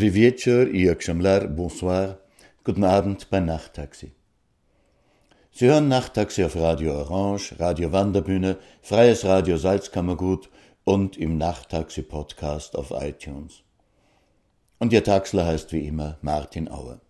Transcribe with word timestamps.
Dobry 0.00 0.10
wieczór 0.10 0.68
i 0.74 0.88
bonsoir. 1.48 2.16
Guten 2.64 2.84
Abend 2.84 3.28
bei 3.30 3.40
Nachttaxi. 3.40 4.12
Sie 5.52 5.66
hören 5.66 5.88
Nachttaxi 5.88 6.42
auf 6.44 6.56
Radio 6.56 6.94
Orange, 6.94 7.54
Radio 7.58 7.92
Wanderbühne, 7.92 8.56
Freies 8.80 9.26
Radio 9.26 9.58
Salzkammergut 9.58 10.48
und 10.84 11.18
im 11.18 11.36
Nachttaxi 11.36 12.00
Podcast 12.02 12.76
auf 12.76 12.92
iTunes. 12.92 13.62
Und 14.78 14.94
Ihr 14.94 15.04
Taxler 15.04 15.44
heißt 15.44 15.70
wie 15.72 15.86
immer 15.86 16.16
Martin 16.22 16.70
Auer. 16.70 17.00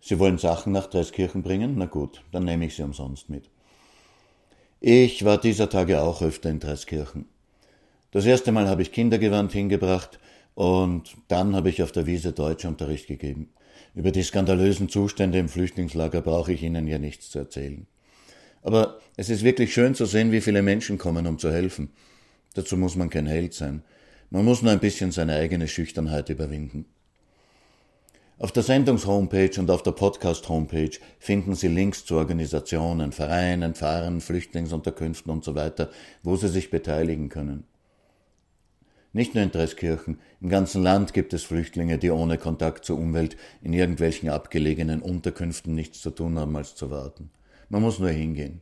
Sie 0.00 0.18
wollen 0.18 0.38
Sachen 0.38 0.72
nach 0.72 0.88
Dreiskirchen 0.88 1.44
bringen? 1.44 1.74
Na 1.76 1.86
gut, 1.86 2.24
dann 2.32 2.46
nehme 2.46 2.66
ich 2.66 2.74
sie 2.74 2.82
umsonst 2.82 3.30
mit. 3.30 3.48
Ich 4.80 5.24
war 5.24 5.38
dieser 5.38 5.68
Tage 5.68 6.02
auch 6.02 6.20
öfter 6.20 6.50
in 6.50 6.58
Dreiskirchen. 6.58 7.26
Das 8.10 8.26
erste 8.26 8.50
Mal 8.50 8.68
habe 8.68 8.82
ich 8.82 8.90
Kindergewand 8.90 9.52
hingebracht, 9.52 10.18
und 10.54 11.16
dann 11.28 11.54
habe 11.56 11.68
ich 11.68 11.82
auf 11.82 11.92
der 11.92 12.06
Wiese 12.06 12.32
Deutschunterricht 12.32 13.06
gegeben. 13.06 13.50
Über 13.94 14.10
die 14.10 14.22
skandalösen 14.22 14.88
Zustände 14.88 15.38
im 15.38 15.48
Flüchtlingslager 15.48 16.20
brauche 16.20 16.52
ich 16.52 16.62
Ihnen 16.62 16.86
ja 16.86 16.98
nichts 16.98 17.30
zu 17.30 17.38
erzählen. 17.38 17.86
Aber 18.62 18.98
es 19.16 19.30
ist 19.30 19.44
wirklich 19.44 19.72
schön 19.72 19.94
zu 19.94 20.06
sehen, 20.06 20.32
wie 20.32 20.40
viele 20.40 20.62
Menschen 20.62 20.98
kommen, 20.98 21.26
um 21.26 21.38
zu 21.38 21.52
helfen. 21.52 21.90
Dazu 22.54 22.76
muss 22.76 22.96
man 22.96 23.10
kein 23.10 23.26
Held 23.26 23.54
sein. 23.54 23.82
Man 24.30 24.44
muss 24.44 24.62
nur 24.62 24.72
ein 24.72 24.80
bisschen 24.80 25.12
seine 25.12 25.34
eigene 25.34 25.68
Schüchternheit 25.68 26.28
überwinden. 26.28 26.86
Auf 28.38 28.50
der 28.50 28.64
Sendungs-Homepage 28.64 29.60
und 29.60 29.70
auf 29.70 29.84
der 29.84 29.92
Podcast-Homepage 29.92 30.98
finden 31.20 31.54
Sie 31.54 31.68
Links 31.68 32.04
zu 32.04 32.16
Organisationen, 32.16 33.12
Vereinen, 33.12 33.74
Pfarren, 33.74 34.20
Flüchtlingsunterkünften 34.20 35.30
und 35.30 35.44
so 35.44 35.54
wo 36.24 36.36
Sie 36.36 36.48
sich 36.48 36.70
beteiligen 36.70 37.28
können. 37.28 37.64
Nicht 39.12 39.34
nur 39.34 39.44
in 39.44 39.52
Dreskirchen, 39.52 40.18
im 40.44 40.50
ganzen 40.50 40.82
Land 40.82 41.14
gibt 41.14 41.32
es 41.32 41.42
Flüchtlinge, 41.42 41.96
die 41.96 42.10
ohne 42.10 42.36
Kontakt 42.36 42.84
zur 42.84 42.98
Umwelt 42.98 43.34
in 43.62 43.72
irgendwelchen 43.72 44.28
abgelegenen 44.28 45.00
Unterkünften 45.00 45.74
nichts 45.74 46.02
zu 46.02 46.10
tun 46.10 46.38
haben, 46.38 46.54
als 46.54 46.74
zu 46.74 46.90
warten. 46.90 47.30
Man 47.70 47.80
muss 47.80 47.98
nur 47.98 48.10
hingehen. 48.10 48.60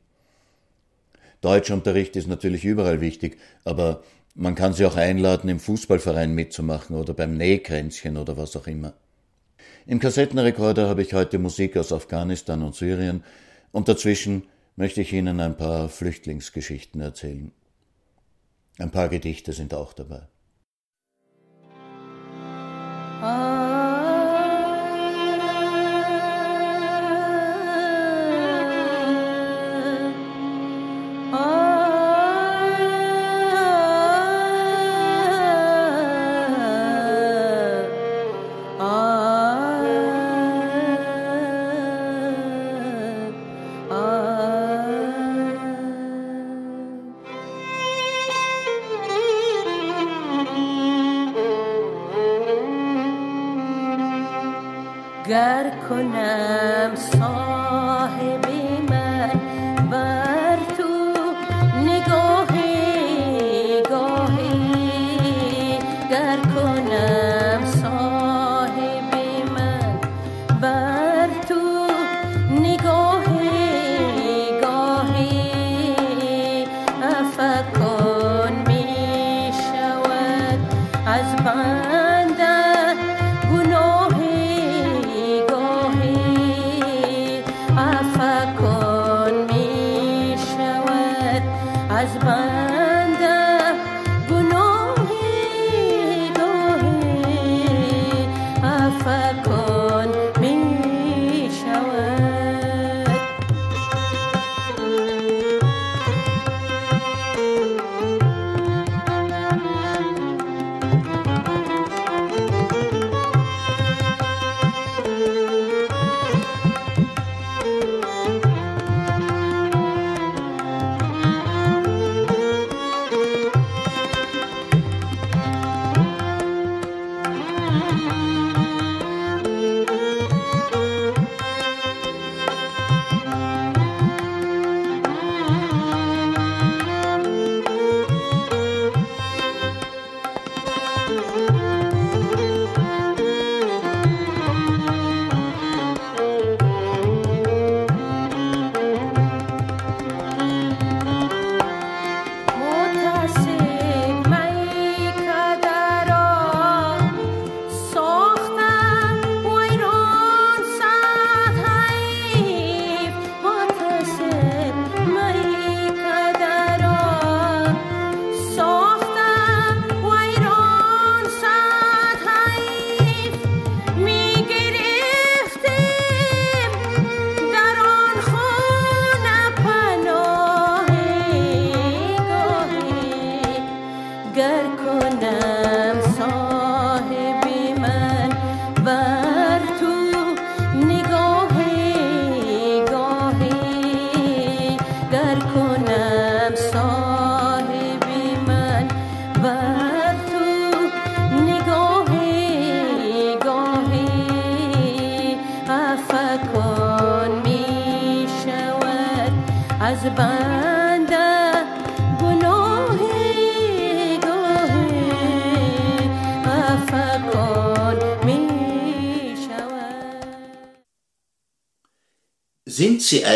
Deutschunterricht 1.40 2.14
ist 2.14 2.28
natürlich 2.28 2.64
überall 2.64 3.00
wichtig, 3.00 3.36
aber 3.64 4.04
man 4.36 4.54
kann 4.54 4.74
sie 4.74 4.86
auch 4.86 4.94
einladen, 4.94 5.50
im 5.50 5.58
Fußballverein 5.58 6.32
mitzumachen 6.32 6.94
oder 6.94 7.14
beim 7.14 7.36
Nähkränzchen 7.36 8.16
oder 8.16 8.36
was 8.36 8.54
auch 8.54 8.68
immer. 8.68 8.94
Im 9.84 9.98
Kassettenrekorder 9.98 10.88
habe 10.88 11.02
ich 11.02 11.14
heute 11.14 11.40
Musik 11.40 11.76
aus 11.76 11.92
Afghanistan 11.92 12.62
und 12.62 12.76
Syrien 12.76 13.24
und 13.72 13.88
dazwischen 13.88 14.44
möchte 14.76 15.00
ich 15.00 15.12
Ihnen 15.12 15.40
ein 15.40 15.56
paar 15.56 15.88
Flüchtlingsgeschichten 15.88 17.00
erzählen. 17.00 17.50
Ein 18.78 18.92
paar 18.92 19.08
Gedichte 19.08 19.52
sind 19.52 19.74
auch 19.74 19.94
dabei. 19.94 20.28
Oh. 23.24 23.51
گر 55.32 55.70
کنم 55.88 56.94
صاحب 56.94 57.51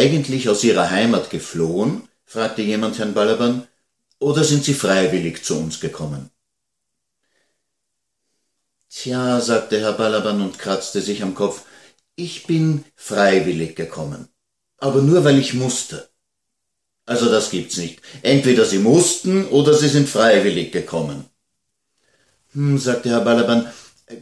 eigentlich 0.07 0.49
aus 0.49 0.63
Ihrer 0.63 0.91
Heimat 0.91 1.31
geflohen? 1.31 2.09
fragte 2.25 2.63
jemand 2.63 2.99
Herrn 2.99 3.15
Balaban. 3.15 3.67
Oder 4.19 4.45
sind 4.45 4.65
Sie 4.65 4.75
freiwillig 4.75 5.45
zu 5.45 5.59
uns 5.59 5.81
gekommen? 5.81 6.31
Tja, 8.89 9.41
sagte 9.41 9.81
Herr 9.81 9.93
Balaban 9.93 10.41
und 10.41 10.59
kratzte 10.59 11.03
sich 11.03 11.23
am 11.23 11.35
Kopf, 11.35 11.63
ich 12.15 12.47
bin 12.47 12.85
freiwillig 12.95 13.75
gekommen. 13.75 14.29
Aber 14.79 15.03
nur 15.03 15.25
weil 15.25 15.39
ich 15.39 15.55
musste. 15.55 16.09
Also 17.05 17.29
das 17.29 17.51
gibt's 17.51 17.77
nicht. 17.77 18.01
Entweder 18.23 18.65
Sie 18.65 18.79
mussten 18.79 19.47
oder 19.49 19.75
Sie 19.75 19.89
sind 19.89 20.09
freiwillig 20.09 20.73
gekommen. 20.73 21.27
Hm, 22.53 22.79
sagte 22.79 23.11
Herr 23.11 23.23
Balaban, 23.23 23.71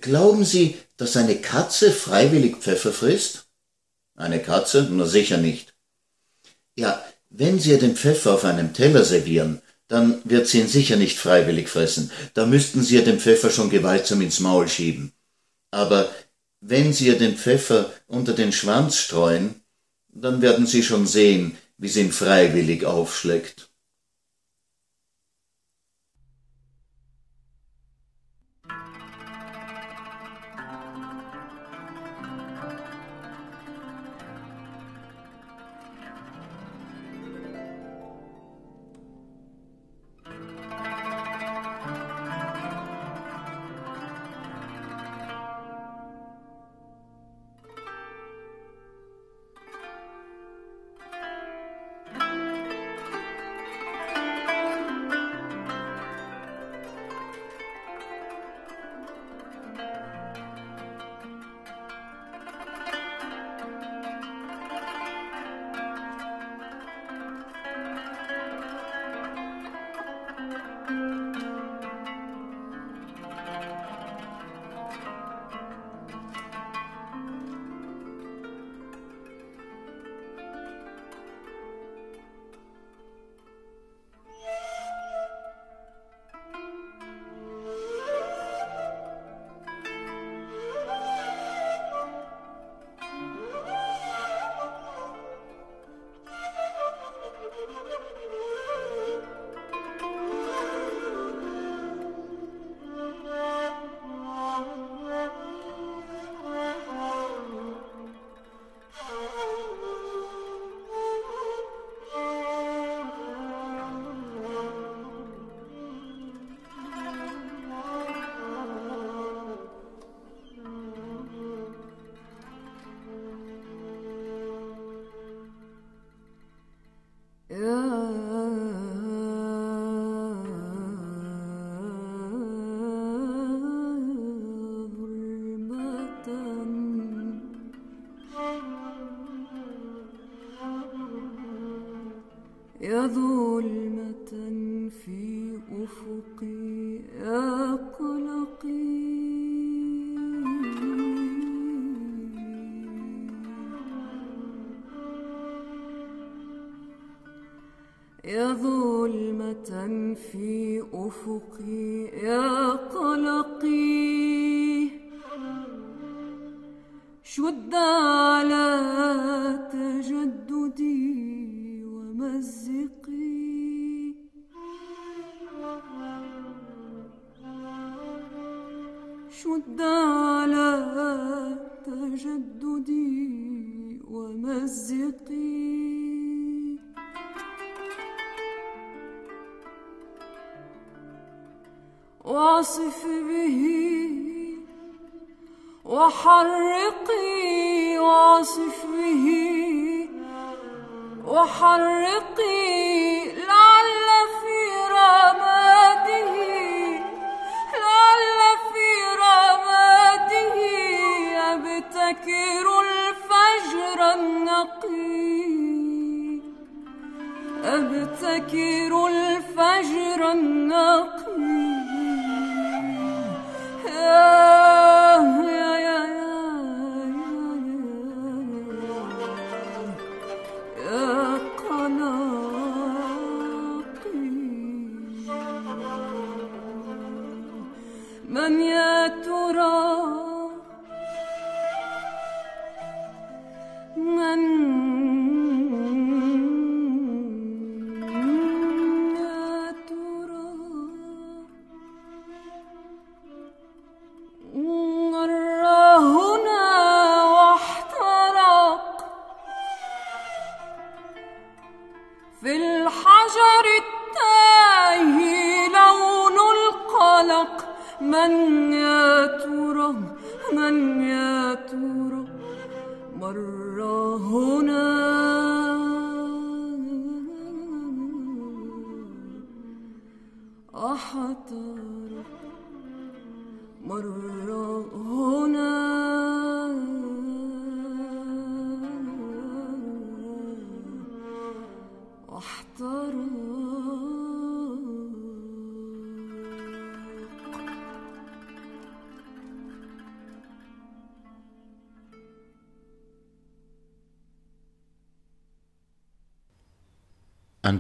glauben 0.01 0.45
Sie, 0.45 0.77
dass 0.97 1.17
eine 1.17 1.37
Katze 1.37 1.93
freiwillig 1.93 2.57
Pfeffer 2.57 2.93
frisst? 2.93 3.47
Eine 4.17 4.41
Katze? 4.41 4.89
Na 4.91 5.07
sicher 5.07 5.37
nicht. 5.37 5.74
Ja, 6.77 7.03
wenn 7.31 7.59
Sie 7.59 7.71
ihr 7.71 7.79
den 7.79 7.97
Pfeffer 7.97 8.35
auf 8.35 8.45
einem 8.45 8.73
Teller 8.73 9.05
servieren, 9.05 9.61
dann 9.89 10.21
wird 10.25 10.47
sie 10.47 10.61
ihn 10.61 10.69
sicher 10.69 10.97
nicht 10.97 11.19
freiwillig 11.19 11.69
fressen. 11.69 12.11
Da 12.33 12.47
müssten 12.47 12.83
Sie 12.83 12.97
ihr 12.97 13.05
den 13.05 13.21
Pfeffer 13.21 13.51
schon 13.51 13.71
gewaltsam 13.71 14.23
ins 14.23 14.41
Maul 14.41 14.69
schieben. 14.69 15.13
Aber 15.71 16.11
wenn 16.61 16.93
Sie 16.93 17.07
ihr 17.07 17.19
den 17.19 17.37
Pfeffer 17.37 17.93
unter 18.07 18.33
den 18.33 18.53
Schwanz 18.53 18.97
streuen, 18.97 19.63
dann 20.09 20.41
werden 20.43 20.67
Sie 20.67 20.83
schon 20.83 21.07
sehen, 21.07 21.57
wie 21.77 21.89
sie 21.89 22.01
ihn 22.03 22.13
freiwillig 22.13 22.85
aufschlägt. 22.85 23.69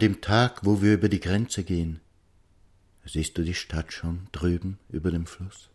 Dem 0.04 0.20
Tag, 0.20 0.66
wo 0.66 0.82
wir 0.82 0.92
über 0.92 1.08
die 1.08 1.18
Grenze 1.18 1.64
gehen, 1.64 1.99
siehst 3.06 3.38
du 3.38 3.42
die 3.42 3.54
Stadt 3.54 3.90
schon 3.90 4.28
drüben 4.32 4.78
über 4.90 5.11
dem 5.11 5.25
Fluss? 5.25 5.70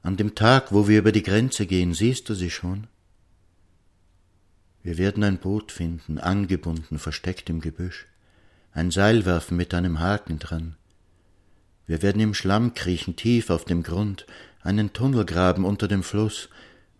An 0.00 0.16
dem 0.16 0.34
Tag, 0.34 0.72
wo 0.72 0.88
wir 0.88 1.00
über 1.00 1.12
die 1.12 1.22
Grenze 1.22 1.66
gehen, 1.66 1.92
siehst 1.92 2.30
du 2.30 2.34
sie 2.34 2.48
schon? 2.48 2.86
Wir 4.82 4.96
werden 4.96 5.22
ein 5.22 5.36
Boot 5.36 5.70
finden, 5.70 6.18
angebunden, 6.18 6.98
versteckt 6.98 7.50
im 7.50 7.60
Gebüsch, 7.60 8.06
ein 8.72 8.90
Seil 8.90 9.26
werfen 9.26 9.58
mit 9.58 9.74
einem 9.74 10.00
Haken 10.00 10.38
dran. 10.38 10.76
Wir 11.86 12.00
werden 12.00 12.22
im 12.22 12.32
Schlamm 12.32 12.72
kriechen, 12.72 13.16
tief 13.16 13.50
auf 13.50 13.66
dem 13.66 13.82
Grund, 13.82 14.24
einen 14.62 14.94
Tunnel 14.94 15.26
graben 15.26 15.66
unter 15.66 15.88
dem 15.88 16.02
Fluss, 16.02 16.48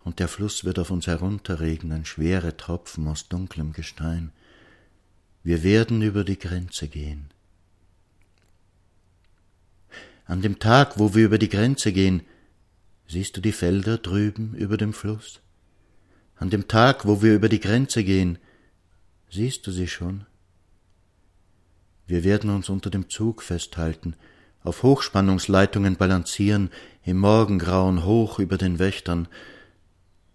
und 0.03 0.19
der 0.19 0.27
Fluss 0.27 0.65
wird 0.65 0.77
auf 0.77 0.91
uns 0.91 1.07
herunterregnen, 1.07 2.05
schwere 2.05 2.57
Tropfen 2.57 3.07
aus 3.07 3.27
dunklem 3.27 3.73
Gestein. 3.73 4.31
Wir 5.45 5.61
werden 5.61 6.01
über 6.01 6.23
die 6.23 6.39
Grenze 6.39 6.87
gehen. 6.87 7.29
An 10.25 10.41
dem 10.41 10.57
Tag, 10.57 10.97
wo 10.97 11.13
wir 11.13 11.23
über 11.23 11.37
die 11.37 11.49
Grenze 11.49 11.93
gehen, 11.93 12.23
siehst 13.07 13.37
du 13.37 13.41
die 13.41 13.51
Felder 13.51 13.99
drüben 13.99 14.55
über 14.55 14.75
dem 14.75 14.91
Fluss? 14.91 15.41
An 16.37 16.49
dem 16.49 16.67
Tag, 16.67 17.05
wo 17.05 17.21
wir 17.21 17.35
über 17.35 17.47
die 17.47 17.59
Grenze 17.59 18.03
gehen, 18.03 18.39
siehst 19.29 19.67
du 19.67 19.71
sie 19.71 19.87
schon? 19.87 20.25
Wir 22.07 22.23
werden 22.23 22.49
uns 22.49 22.67
unter 22.69 22.89
dem 22.89 23.07
Zug 23.11 23.43
festhalten, 23.43 24.15
auf 24.63 24.81
Hochspannungsleitungen 24.81 25.95
balancieren, 25.95 26.71
im 27.03 27.19
Morgengrauen 27.19 28.03
hoch 28.03 28.39
über 28.39 28.57
den 28.57 28.79
Wächtern. 28.79 29.27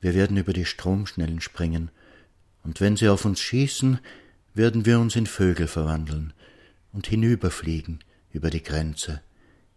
Wir 0.00 0.14
werden 0.14 0.36
über 0.36 0.52
die 0.52 0.66
Stromschnellen 0.66 1.40
springen, 1.40 1.90
und 2.62 2.80
wenn 2.80 2.96
sie 2.96 3.08
auf 3.08 3.24
uns 3.24 3.40
schießen, 3.40 3.98
werden 4.54 4.86
wir 4.86 5.00
uns 5.00 5.16
in 5.16 5.26
Vögel 5.26 5.66
verwandeln 5.66 6.32
und 6.92 7.06
hinüberfliegen 7.06 8.04
über 8.30 8.50
die 8.50 8.62
Grenze, 8.62 9.22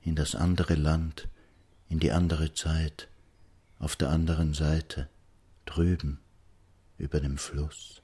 in 0.01 0.15
das 0.15 0.35
andere 0.35 0.75
Land, 0.75 1.27
in 1.89 1.99
die 1.99 2.11
andere 2.11 2.53
Zeit, 2.53 3.07
auf 3.79 3.95
der 3.95 4.09
anderen 4.09 4.53
Seite, 4.53 5.09
drüben 5.65 6.19
über 6.97 7.19
dem 7.19 7.37
Fluss. 7.37 8.02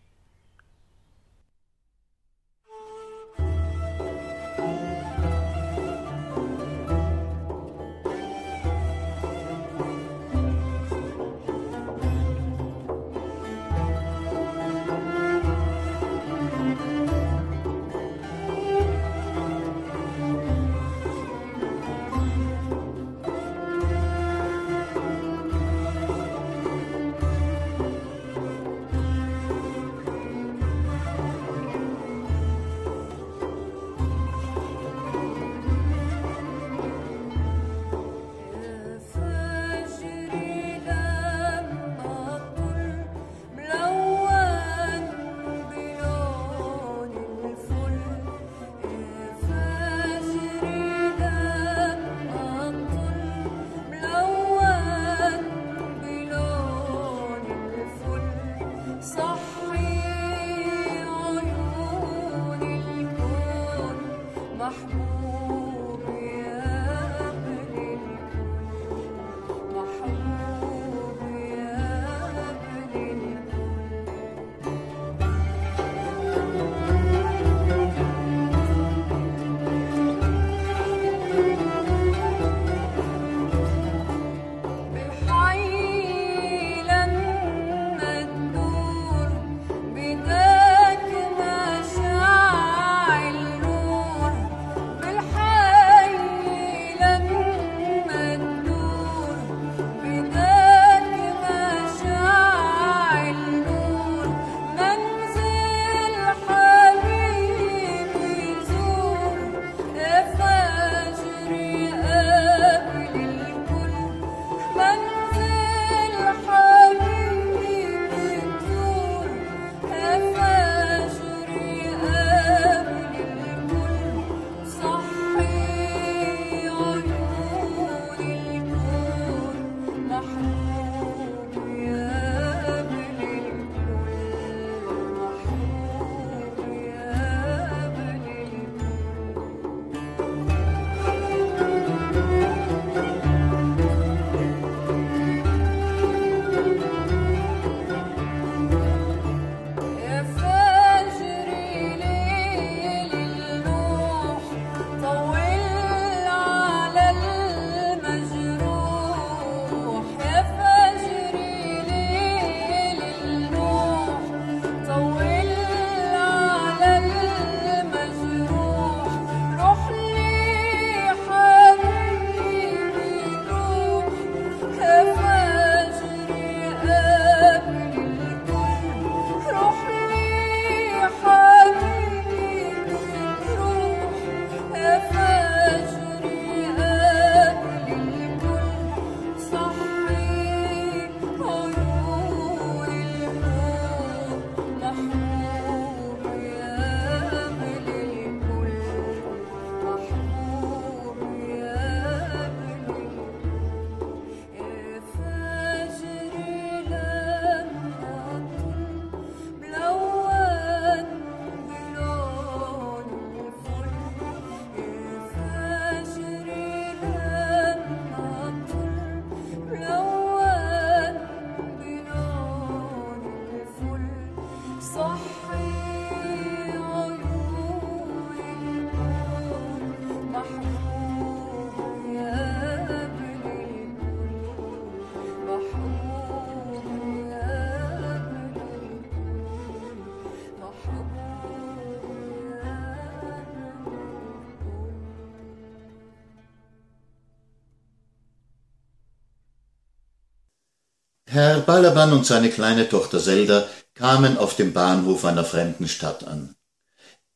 Balaban 251.69 252.13
und 252.13 252.25
seine 252.25 252.49
kleine 252.49 252.89
Tochter 252.89 253.19
Zelda 253.19 253.67
kamen 253.93 254.39
auf 254.39 254.55
dem 254.55 254.73
Bahnhof 254.73 255.23
einer 255.23 255.45
fremden 255.45 255.87
Stadt 255.87 256.23
an. 256.23 256.55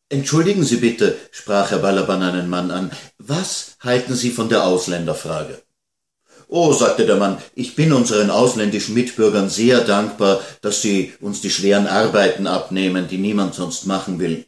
Entschuldigen 0.10 0.64
Sie 0.64 0.78
bitte, 0.78 1.16
sprach 1.30 1.70
Herr 1.70 1.78
Balaban 1.78 2.24
einen 2.24 2.50
Mann 2.50 2.72
an, 2.72 2.90
was 3.20 3.78
halten 3.80 4.16
Sie 4.16 4.32
von 4.32 4.50
der 4.50 4.64
Ausländerfrage? 4.64 5.62
Oh, 6.48 6.74
sagte 6.74 7.06
der 7.06 7.18
Mann, 7.18 7.38
ich 7.54 7.76
bin 7.76 7.94
unseren 7.94 8.32
ausländischen 8.32 8.96
Mitbürgern 8.96 9.52
sehr 9.52 9.82
dankbar, 9.82 10.42
dass 10.62 10.82
sie 10.82 11.14
uns 11.22 11.42
die 11.42 11.52
schweren 11.52 11.86
Arbeiten 11.86 12.48
abnehmen, 12.48 13.08
die 13.08 13.20
niemand 13.20 13.54
sonst 13.54 13.86
machen 13.86 14.18
will. 14.18 14.48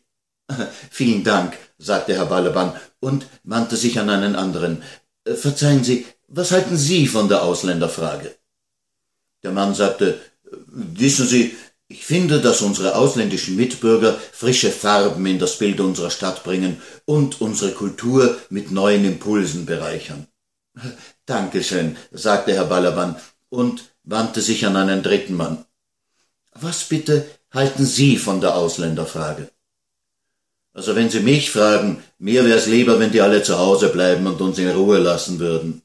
Vielen 0.89 1.23
Dank, 1.23 1.59
sagte 1.77 2.15
Herr 2.15 2.25
Balaban 2.25 2.73
und 2.99 3.27
wandte 3.43 3.77
sich 3.77 3.99
an 3.99 4.09
einen 4.09 4.35
anderen. 4.35 4.81
Verzeihen 5.27 5.83
Sie, 5.83 6.07
was 6.27 6.49
halten 6.49 6.75
Sie 6.75 7.05
von 7.05 7.29
der 7.29 7.43
Ausländerfrage? 7.43 8.35
Der 9.45 9.51
Mann 9.51 9.75
sagte, 9.75 10.19
wissen 10.71 11.27
Sie, 11.27 11.55
ich 11.87 12.03
finde, 12.03 12.41
dass 12.41 12.63
unsere 12.63 12.95
ausländischen 12.95 13.55
Mitbürger 13.55 14.17
frische 14.31 14.71
Farben 14.71 15.23
in 15.27 15.37
das 15.37 15.59
Bild 15.59 15.79
unserer 15.79 16.09
Stadt 16.09 16.43
bringen 16.43 16.81
und 17.05 17.41
unsere 17.41 17.71
Kultur 17.73 18.39
mit 18.49 18.71
neuen 18.71 19.05
Impulsen 19.05 19.67
bereichern. 19.67 20.25
Dankeschön, 21.27 21.95
sagte 22.11 22.53
Herr 22.53 22.65
Balaban 22.65 23.17
und 23.49 23.91
wandte 24.03 24.41
sich 24.41 24.65
an 24.65 24.77
einen 24.77 25.03
dritten 25.03 25.35
Mann. 25.35 25.63
Was 26.53 26.85
bitte 26.85 27.27
halten 27.51 27.85
Sie 27.85 28.17
von 28.17 28.41
der 28.41 28.55
Ausländerfrage? 28.55 29.51
Also 30.73 30.95
wenn 30.95 31.11
Sie 31.11 31.19
mich 31.19 31.51
fragen, 31.51 32.03
mir 32.17 32.45
wär's 32.45 32.65
lieber, 32.65 32.99
wenn 32.99 33.11
die 33.11 33.21
alle 33.21 33.43
zu 33.43 33.59
Hause 33.59 33.89
bleiben 33.89 34.25
und 34.25 34.41
uns 34.41 34.57
in 34.57 34.71
Ruhe 34.71 34.97
lassen 34.97 35.37
würden. 35.37 35.84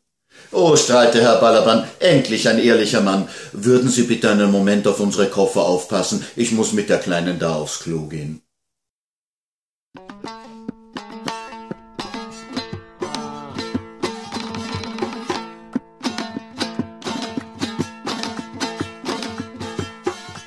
Oh, 0.52 0.78
strahlte 0.78 1.22
Herr 1.22 1.42
Balaban, 1.42 1.86
endlich 2.00 2.48
ein 2.48 2.60
ehrlicher 2.60 3.02
Mann. 3.02 3.28
Würden 3.52 3.90
Sie 3.90 4.04
bitte 4.04 4.32
einen 4.32 4.52
Moment 4.52 4.88
auf 4.88 5.02
unsere 5.02 5.28
Koffer 5.28 5.64
aufpassen? 5.64 6.26
Ich 6.38 6.54
muss 6.54 6.72
mit 6.72 6.90
der 6.90 7.00
Kleinen 7.00 7.40
da 7.40 7.56
aufs 7.56 7.80
Klo 7.80 8.08
gehen. 8.08 8.42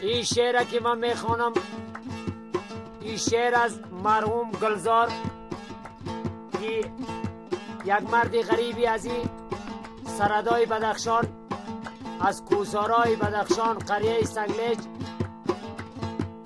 این 0.00 0.24
شعر 0.24 0.64
که 0.64 0.80
من 0.80 0.98
میخوانم 0.98 1.52
این 3.00 3.16
شعر 3.16 3.54
از 3.54 3.78
مرحوم 4.04 4.50
گلزار 4.50 5.08
که 6.60 6.90
یک 7.84 8.10
مرد 8.12 8.40
غریبی 8.42 8.86
از 8.86 9.04
این 9.04 9.31
سردای 10.17 10.65
بدخشان 10.65 11.27
از 12.21 12.45
کوسارای 12.45 13.15
بدخشان 13.15 13.77
قریه 13.77 14.25
سنگلیج 14.25 14.79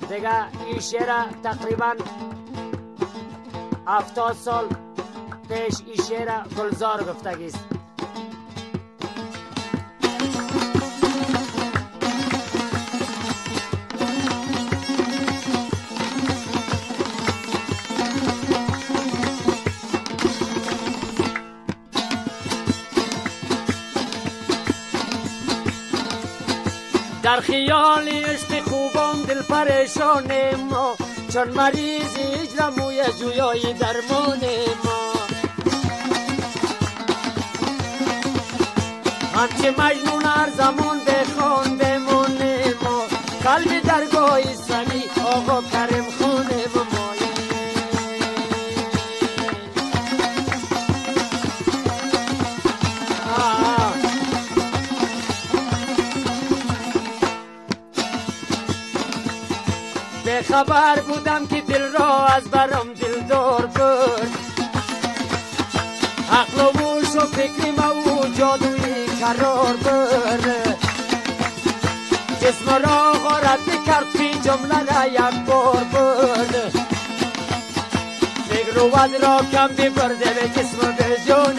دیگه 0.10 0.66
این 0.66 0.80
شعر 0.80 1.24
تقریبا 1.44 1.94
هفتاد 3.88 4.34
سال 4.34 4.68
پیش 5.50 5.76
این 5.86 5.96
شعر 5.96 6.44
گلزار 6.58 7.04
گفتگیست. 7.04 7.66
در 27.38 27.44
خیال 27.44 28.08
عشق 28.08 28.62
خوبان 28.64 29.22
دل 29.22 29.42
پریشان 29.42 30.56
ما 30.70 30.96
چون 31.34 31.48
مریض 31.48 32.18
هجر 32.18 32.70
موی 32.70 33.04
جویای 33.20 33.74
درمان 33.74 34.42
ما 34.84 35.14
همچه 39.36 39.72
مجنون 39.72 40.24
هر 40.26 40.50
زمان 40.50 41.00
بخوان 41.00 41.17
خبر 60.78 61.02
بودم 61.02 61.48
که 61.48 61.62
دل 61.62 61.92
را 62.00 62.26
از 62.28 62.44
برم 62.44 62.94
دل 62.94 63.22
دار 63.30 63.66
برد 63.66 64.32
عقل 66.32 66.62
و 66.62 66.80
هوش 66.80 67.16
و 67.16 67.20
فکر 67.20 67.72
ما 67.78 67.94
و 67.96 68.28
جادوی 68.28 69.06
قرار 69.06 69.74
برد 69.74 70.78
جسم 72.42 72.70
را 72.70 73.12
غارت 73.12 73.86
کرد 73.86 74.06
فی 74.18 74.32
جمله 74.40 74.80
را 74.94 75.08
یک 75.08 75.46
بار 75.46 75.84
برد 75.84 76.88
ود 78.94 79.24
را 79.24 79.42
کم 79.52 79.68
ببرده 79.68 80.30
به 80.34 80.50
جسم 80.50 80.96
به 80.98 81.18
جان 81.28 81.56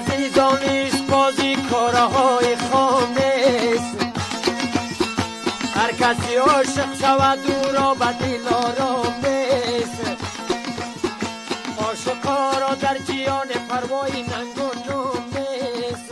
ای 0.00 0.06
عزیزانیش 0.06 0.94
بازی 1.10 1.56
کارهای 1.70 2.56
خانه 2.56 3.30
هر 5.74 5.92
کسی 5.92 6.34
عاشق 6.34 6.94
شود 7.00 7.38
او 7.46 7.72
را 7.72 7.94
به 7.94 8.06
دل 8.20 8.48
آرامش 8.48 9.92
عاشقا 11.78 12.58
را 12.58 12.74
در 12.74 12.98
جیان 12.98 13.48
پروای 13.68 14.12
ننگ 14.12 14.58
و 14.58 14.90
نومش 14.90 16.04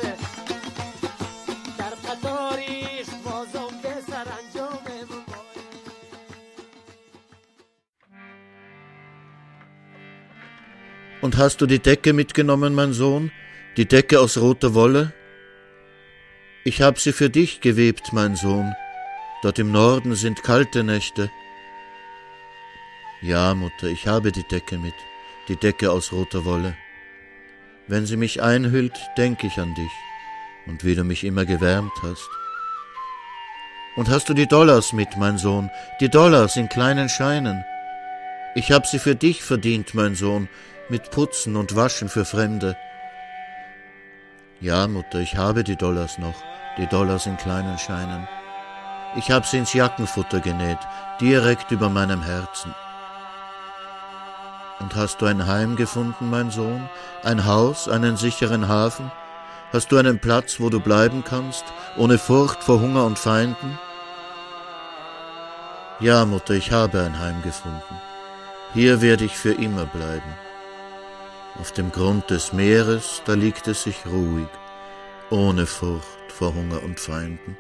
در 1.78 2.10
قطاریش 2.10 3.06
بازم 3.24 3.74
به 3.82 3.94
سرانجام 4.10 4.78
Und 11.20 11.36
hast 11.36 11.60
du 11.60 11.66
die 11.66 11.80
Decke 11.80 12.12
mitgenommen, 12.12 12.74
mein 12.74 12.92
Sohn? 12.92 13.32
Die 13.78 13.86
Decke 13.86 14.18
aus 14.18 14.38
roter 14.38 14.74
Wolle? 14.74 15.12
Ich 16.64 16.82
hab 16.82 16.98
sie 16.98 17.12
für 17.12 17.30
dich 17.30 17.60
gewebt, 17.60 18.12
mein 18.12 18.34
Sohn. 18.34 18.74
Dort 19.44 19.60
im 19.60 19.70
Norden 19.70 20.16
sind 20.16 20.42
kalte 20.42 20.82
Nächte. 20.82 21.30
Ja, 23.22 23.54
Mutter, 23.54 23.86
ich 23.86 24.08
habe 24.08 24.32
die 24.32 24.42
Decke 24.42 24.78
mit, 24.78 24.94
die 25.46 25.54
Decke 25.54 25.92
aus 25.92 26.10
roter 26.10 26.44
Wolle. 26.44 26.76
Wenn 27.86 28.04
sie 28.04 28.16
mich 28.16 28.42
einhüllt, 28.42 28.98
denk 29.16 29.44
ich 29.44 29.58
an 29.58 29.76
dich 29.76 29.92
und 30.66 30.84
wie 30.84 30.96
du 30.96 31.04
mich 31.04 31.22
immer 31.22 31.44
gewärmt 31.44 32.02
hast. 32.02 32.28
Und 33.94 34.08
hast 34.08 34.28
du 34.28 34.34
die 34.34 34.48
Dollars 34.48 34.92
mit, 34.92 35.16
mein 35.16 35.38
Sohn, 35.38 35.70
die 36.00 36.08
Dollars 36.08 36.56
in 36.56 36.68
kleinen 36.68 37.08
Scheinen? 37.08 37.64
Ich 38.56 38.72
hab 38.72 38.88
sie 38.88 38.98
für 38.98 39.14
dich 39.14 39.44
verdient, 39.44 39.94
mein 39.94 40.16
Sohn, 40.16 40.48
mit 40.88 41.12
Putzen 41.12 41.54
und 41.54 41.76
Waschen 41.76 42.08
für 42.08 42.24
Fremde. 42.24 42.76
Ja, 44.60 44.88
Mutter, 44.88 45.20
ich 45.20 45.36
habe 45.36 45.62
die 45.62 45.76
Dollars 45.76 46.18
noch, 46.18 46.34
die 46.78 46.88
Dollars 46.88 47.26
in 47.26 47.36
kleinen 47.36 47.78
Scheinen. 47.78 48.26
Ich 49.14 49.30
hab 49.30 49.46
sie 49.46 49.58
ins 49.58 49.72
Jackenfutter 49.72 50.40
genäht, 50.40 50.78
direkt 51.20 51.70
über 51.70 51.88
meinem 51.88 52.22
Herzen. 52.22 52.74
Und 54.80 54.96
hast 54.96 55.20
du 55.20 55.26
ein 55.26 55.46
Heim 55.46 55.76
gefunden, 55.76 56.28
mein 56.28 56.50
Sohn? 56.50 56.88
Ein 57.22 57.44
Haus, 57.44 57.88
einen 57.88 58.16
sicheren 58.16 58.66
Hafen? 58.66 59.12
Hast 59.72 59.92
du 59.92 59.96
einen 59.96 60.18
Platz, 60.18 60.58
wo 60.58 60.70
du 60.70 60.80
bleiben 60.80 61.22
kannst, 61.24 61.64
ohne 61.96 62.18
Furcht 62.18 62.64
vor 62.64 62.80
Hunger 62.80 63.04
und 63.04 63.18
Feinden? 63.18 63.78
Ja, 66.00 66.24
Mutter, 66.24 66.54
ich 66.54 66.72
habe 66.72 67.02
ein 67.02 67.20
Heim 67.20 67.42
gefunden. 67.42 68.00
Hier 68.74 69.00
werde 69.00 69.24
ich 69.24 69.36
für 69.36 69.52
immer 69.52 69.86
bleiben. 69.86 70.47
Auf 71.56 71.72
dem 71.72 71.90
Grund 71.90 72.30
des 72.30 72.52
Meeres, 72.52 73.22
da 73.24 73.34
liegt 73.34 73.66
es 73.68 73.82
sich 73.82 74.06
ruhig, 74.06 74.48
ohne 75.30 75.66
Furcht 75.66 76.32
vor 76.32 76.54
Hunger 76.54 76.82
und 76.82 77.00
Feinden. 77.00 77.56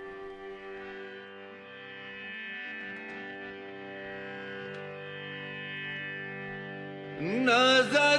نظر 7.20 8.18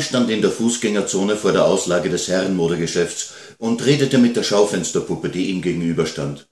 stand 0.02 0.30
in 0.30 0.42
der 0.42 0.50
Fußgängerzone 0.50 1.36
vor 1.36 1.52
der 1.52 1.64
Auslage 1.64 2.10
des 2.10 2.28
Herrenmodegeschäfts 2.28 3.32
und 3.58 3.84
redete 3.84 4.18
mit 4.18 4.36
der 4.36 4.42
Schaufensterpuppe, 4.42 5.28
die 5.28 5.50
ihm 5.50 5.62
gegenüberstand. 5.62 6.48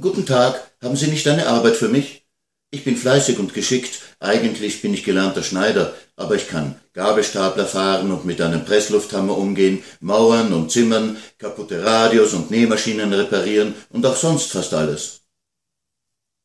Guten 0.00 0.24
Tag, 0.26 0.70
haben 0.80 0.96
Sie 0.96 1.08
nicht 1.08 1.26
eine 1.26 1.46
Arbeit 1.46 1.76
für 1.76 1.88
mich? 1.88 2.26
Ich 2.70 2.84
bin 2.84 2.96
fleißig 2.96 3.38
und 3.40 3.54
geschickt. 3.54 3.98
Eigentlich 4.20 4.80
bin 4.80 4.94
ich 4.94 5.02
gelernter 5.02 5.42
Schneider, 5.42 5.94
aber 6.14 6.36
ich 6.36 6.46
kann 6.46 6.76
Gabelstapler 6.92 7.66
fahren 7.66 8.12
und 8.12 8.24
mit 8.24 8.40
einem 8.40 8.64
Presslufthammer 8.64 9.36
umgehen, 9.36 9.82
Mauern 10.00 10.52
und 10.52 10.70
Zimmern, 10.70 11.16
kaputte 11.38 11.84
Radios 11.84 12.34
und 12.34 12.50
Nähmaschinen 12.50 13.12
reparieren 13.12 13.74
und 13.90 14.06
auch 14.06 14.16
sonst 14.16 14.52
fast 14.52 14.72
alles. 14.74 15.22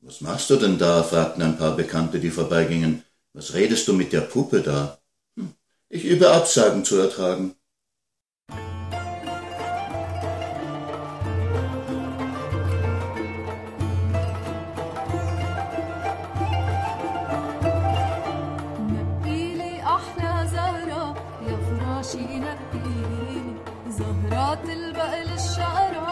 Was 0.02 0.22
machst 0.22 0.50
du 0.50 0.56
denn 0.56 0.78
da? 0.78 1.04
fragten 1.04 1.44
ein 1.44 1.58
paar 1.58 1.76
Bekannte, 1.76 2.20
die 2.20 2.32
vorbeigingen. 2.32 3.04
Was 3.34 3.54
redest 3.54 3.88
du 3.88 3.94
mit 3.94 4.13
der 4.13 4.22
Puppe 4.22 4.62
da? 4.62 5.00
Hm, 5.85 5.96
ich 5.96 6.05
übe 6.05 6.31
Absagen 6.31 6.85
zu 6.85 6.96
ertragen. 6.99 7.55
نقيلي 18.90 19.83
أحلى 19.83 20.46
زهرة 20.55 21.14
يا 21.49 21.57
فراشي 21.66 22.27
نقيلي 22.46 23.42
زهرات 23.88 24.64
البقل 24.68 25.29
الشقرة 25.35 26.07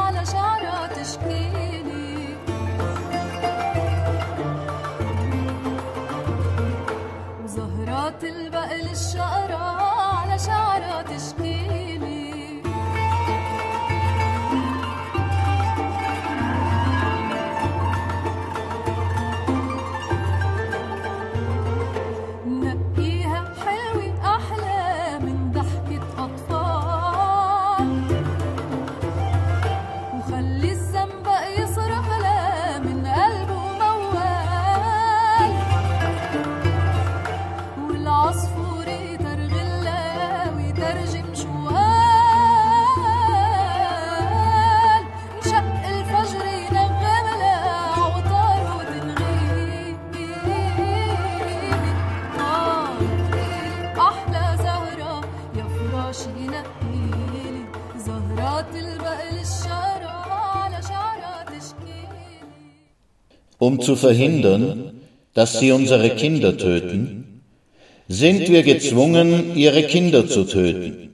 على 0.00 0.26
شعرها 0.26 0.86
تشكيلي 0.86 1.87
شقرة 9.19 9.57
على 10.15 10.39
شعري 10.39 10.78
Um 63.69 63.79
zu 63.79 63.95
verhindern, 63.95 64.93
dass 65.35 65.59
sie 65.59 65.71
unsere 65.71 66.09
Kinder 66.09 66.57
töten, 66.57 67.43
sind 68.07 68.49
wir 68.49 68.63
gezwungen, 68.63 69.55
ihre 69.55 69.83
Kinder 69.83 70.27
zu 70.27 70.45
töten. 70.45 71.09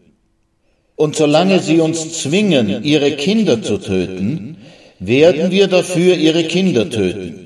Und 0.96 1.18
solange 1.18 1.60
sie 1.60 1.82
uns 1.82 2.22
zwingen, 2.22 2.82
ihre 2.86 3.12
Kinder 3.18 3.62
zu 3.62 3.78
töten, 3.78 4.56
werden 5.00 5.52
wir 5.52 5.68
dafür 5.68 6.16
ihre 6.16 6.46
Kinder 6.46 6.90
töten. 6.90 7.45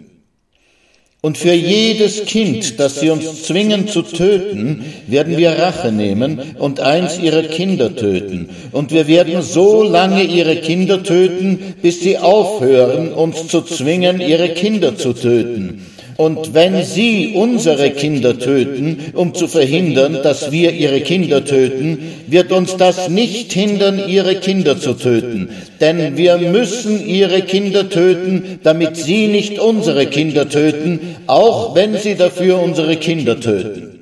Und 1.22 1.38
für 1.38 1.54
jedes 1.54 2.24
Kind, 2.24 2.80
das 2.80 3.02
sie 3.02 3.10
uns 3.10 3.44
zwingen 3.44 3.90
zu 3.90 4.04
töten, 4.04 4.86
werden 5.08 5.36
wir 5.38 5.52
Rache 5.52 5.92
nehmen 5.92 6.40
und 6.58 6.80
eins 6.80 7.20
ihrer 7.20 7.44
Kinder 7.44 7.94
töten. 7.94 8.50
Und 8.72 8.92
wir 8.92 9.06
werden 9.08 9.42
so 9.42 9.84
lange 9.84 10.24
ihre 10.24 10.56
Kinder 10.56 11.04
töten, 11.04 11.76
bis 11.82 12.00
sie 12.00 12.18
aufhören, 12.18 13.12
uns 13.12 13.48
zu 13.48 13.62
zwingen, 13.64 14.22
ihre 14.22 14.50
Kinder 14.50 14.96
zu 14.96 15.12
töten. 15.12 15.86
Und 16.20 16.54
wenn 16.54 16.84
sie 16.84 17.32
unsere 17.34 17.92
Kinder 17.92 18.38
töten, 18.38 18.98
um 19.14 19.34
zu 19.34 19.48
verhindern, 19.48 20.20
dass 20.22 20.52
wir 20.52 20.74
ihre 20.74 21.00
Kinder 21.00 21.46
töten, 21.46 21.98
wird 22.28 22.52
uns 22.52 22.76
das 22.76 23.08
nicht 23.08 23.54
hindern, 23.54 24.04
ihre 24.06 24.36
Kinder 24.36 24.78
zu 24.78 24.96
töten. 24.96 25.48
Denn 25.80 26.18
wir 26.18 26.38
müssen 26.38 27.08
ihre 27.08 27.44
Kinder 27.44 27.88
töten, 27.88 28.60
damit 28.64 28.98
sie 28.98 29.28
nicht 29.28 29.60
unsere 29.60 30.08
Kinder 30.08 30.50
töten, 30.50 31.00
auch 31.26 31.74
wenn 31.74 31.96
sie 31.96 32.16
dafür 32.16 32.62
unsere 32.62 32.98
Kinder 32.98 33.40
töten. 33.40 33.99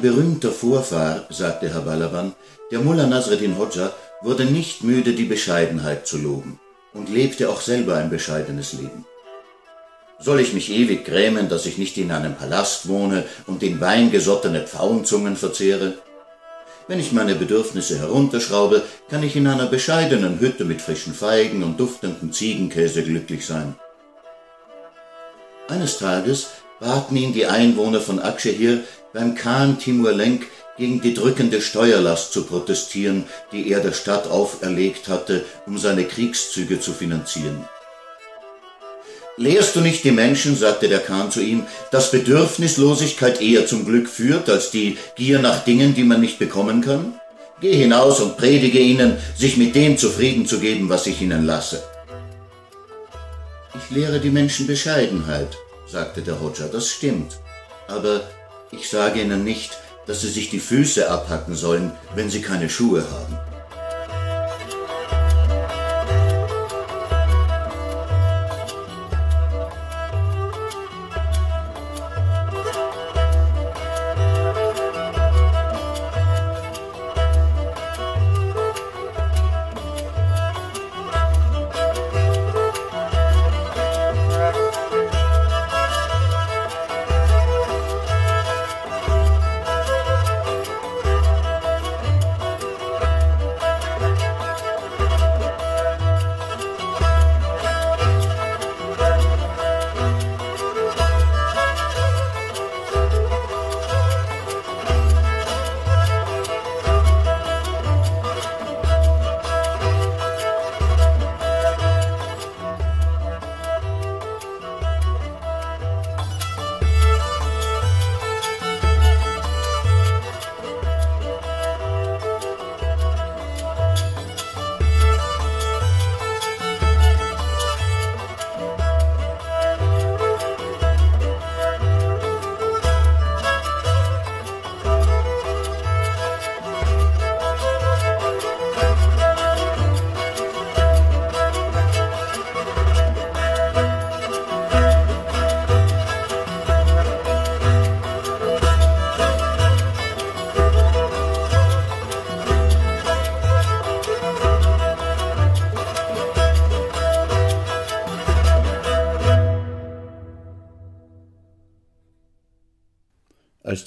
Berühmter 0.00 0.50
Vorfahr, 0.50 1.26
sagte 1.30 1.72
Herr 1.72 1.82
Balaban, 1.82 2.34
der 2.70 2.80
Mullah 2.80 3.06
Nasreddin 3.06 3.58
Hodja, 3.58 3.92
wurde 4.22 4.44
nicht 4.44 4.82
müde, 4.82 5.12
die 5.12 5.24
Bescheidenheit 5.24 6.06
zu 6.06 6.18
loben 6.18 6.60
und 6.92 7.08
lebte 7.08 7.48
auch 7.48 7.60
selber 7.60 7.96
ein 7.96 8.10
bescheidenes 8.10 8.72
Leben. 8.72 9.04
Soll 10.20 10.40
ich 10.40 10.52
mich 10.52 10.70
ewig 10.70 11.04
grämen, 11.04 11.48
dass 11.48 11.66
ich 11.66 11.78
nicht 11.78 11.96
in 11.96 12.10
einem 12.10 12.34
Palast 12.34 12.88
wohne 12.88 13.24
und 13.46 13.62
in 13.62 13.80
Wein 13.80 14.10
gesottene 14.10 14.66
Pfauenzungen 14.66 15.36
verzehre? 15.36 15.94
Wenn 16.88 16.98
ich 16.98 17.12
meine 17.12 17.34
Bedürfnisse 17.34 17.98
herunterschraube, 17.98 18.82
kann 19.10 19.22
ich 19.22 19.36
in 19.36 19.46
einer 19.46 19.66
bescheidenen 19.66 20.40
Hütte 20.40 20.64
mit 20.64 20.82
frischen 20.82 21.14
Feigen 21.14 21.62
und 21.62 21.78
duftenden 21.78 22.32
Ziegenkäse 22.32 23.04
glücklich 23.04 23.46
sein. 23.46 23.76
Eines 25.68 25.98
Tages 25.98 26.48
baten 26.80 27.16
ihn 27.16 27.32
die 27.32 27.46
Einwohner 27.46 28.00
von 28.00 28.18
Akshehir, 28.18 28.80
beim 29.12 29.34
Khan 29.34 29.78
Timur 29.78 30.12
Lenk 30.12 30.46
gegen 30.76 31.00
die 31.00 31.14
drückende 31.14 31.60
Steuerlast 31.60 32.32
zu 32.32 32.44
protestieren, 32.44 33.24
die 33.52 33.70
er 33.70 33.80
der 33.80 33.92
Stadt 33.92 34.28
auferlegt 34.28 35.08
hatte, 35.08 35.44
um 35.66 35.78
seine 35.78 36.04
Kriegszüge 36.04 36.80
zu 36.80 36.92
finanzieren. 36.92 37.64
Lehrst 39.36 39.76
du 39.76 39.80
nicht 39.80 40.02
die 40.02 40.10
Menschen, 40.10 40.56
sagte 40.56 40.88
der 40.88 40.98
Khan 40.98 41.30
zu 41.30 41.40
ihm, 41.40 41.64
dass 41.92 42.10
Bedürfnislosigkeit 42.10 43.40
eher 43.40 43.66
zum 43.66 43.84
Glück 43.84 44.08
führt, 44.08 44.50
als 44.50 44.70
die 44.70 44.98
Gier 45.14 45.38
nach 45.38 45.64
Dingen, 45.64 45.94
die 45.94 46.02
man 46.02 46.20
nicht 46.20 46.38
bekommen 46.38 46.80
kann? 46.80 47.14
Geh 47.60 47.72
hinaus 47.72 48.20
und 48.20 48.36
predige 48.36 48.78
ihnen, 48.78 49.16
sich 49.36 49.56
mit 49.56 49.74
dem 49.74 49.96
zufrieden 49.96 50.46
zu 50.46 50.58
geben, 50.58 50.88
was 50.88 51.06
ich 51.06 51.20
ihnen 51.22 51.44
lasse. 51.44 51.82
Ich 53.74 53.94
lehre 53.94 54.18
die 54.20 54.30
Menschen 54.30 54.66
Bescheidenheit, 54.66 55.56
sagte 55.86 56.22
der 56.22 56.40
Hodja, 56.40 56.66
das 56.66 56.88
stimmt. 56.88 57.38
Aber 57.86 58.22
ich 58.70 58.88
sage 58.88 59.20
ihnen 59.20 59.44
nicht, 59.44 59.78
dass 60.06 60.20
sie 60.22 60.28
sich 60.28 60.50
die 60.50 60.60
Füße 60.60 61.10
abhacken 61.10 61.54
sollen, 61.54 61.92
wenn 62.14 62.30
sie 62.30 62.42
keine 62.42 62.68
Schuhe 62.68 63.04
haben. 63.10 63.47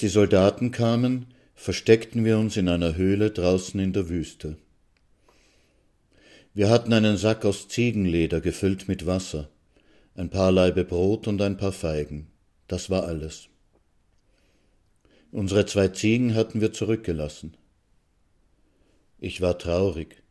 Die 0.01 0.07
Soldaten 0.07 0.71
kamen, 0.71 1.27
versteckten 1.55 2.25
wir 2.25 2.37
uns 2.39 2.57
in 2.57 2.67
einer 2.67 2.95
Höhle 2.95 3.31
draußen 3.31 3.79
in 3.79 3.93
der 3.93 4.09
Wüste. 4.09 4.57
Wir 6.53 6.69
hatten 6.69 6.91
einen 6.91 7.17
Sack 7.17 7.45
aus 7.45 7.67
Ziegenleder 7.67 8.41
gefüllt 8.41 8.87
mit 8.87 9.05
Wasser, 9.05 9.49
ein 10.15 10.29
paar 10.29 10.51
Laibe 10.51 10.83
Brot 10.83 11.27
und 11.27 11.41
ein 11.41 11.57
paar 11.57 11.71
Feigen. 11.71 12.27
Das 12.67 12.89
war 12.89 13.05
alles. 13.05 13.47
Unsere 15.31 15.65
zwei 15.65 15.87
Ziegen 15.89 16.35
hatten 16.35 16.59
wir 16.59 16.73
zurückgelassen. 16.73 17.55
Ich 19.19 19.39
war 19.39 19.57
traurig, 19.57 20.23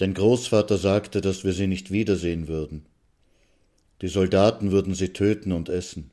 denn 0.00 0.12
Großvater 0.12 0.76
sagte, 0.76 1.20
dass 1.20 1.44
wir 1.44 1.52
sie 1.52 1.66
nicht 1.66 1.90
wiedersehen 1.90 2.48
würden. 2.48 2.84
Die 4.02 4.08
Soldaten 4.08 4.72
würden 4.72 4.94
sie 4.94 5.10
töten 5.10 5.52
und 5.52 5.68
essen. 5.68 6.10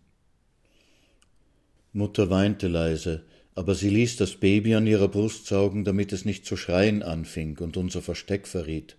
Mutter 1.93 2.29
weinte 2.29 2.67
leise, 2.69 3.23
aber 3.53 3.75
sie 3.75 3.89
ließ 3.89 4.15
das 4.15 4.35
Baby 4.35 4.75
an 4.75 4.87
ihrer 4.87 5.09
Brust 5.09 5.47
saugen, 5.47 5.83
damit 5.83 6.13
es 6.13 6.23
nicht 6.23 6.45
zu 6.45 6.55
schreien 6.55 7.03
anfing 7.03 7.57
und 7.59 7.75
unser 7.75 8.01
Versteck 8.01 8.47
verriet. 8.47 8.95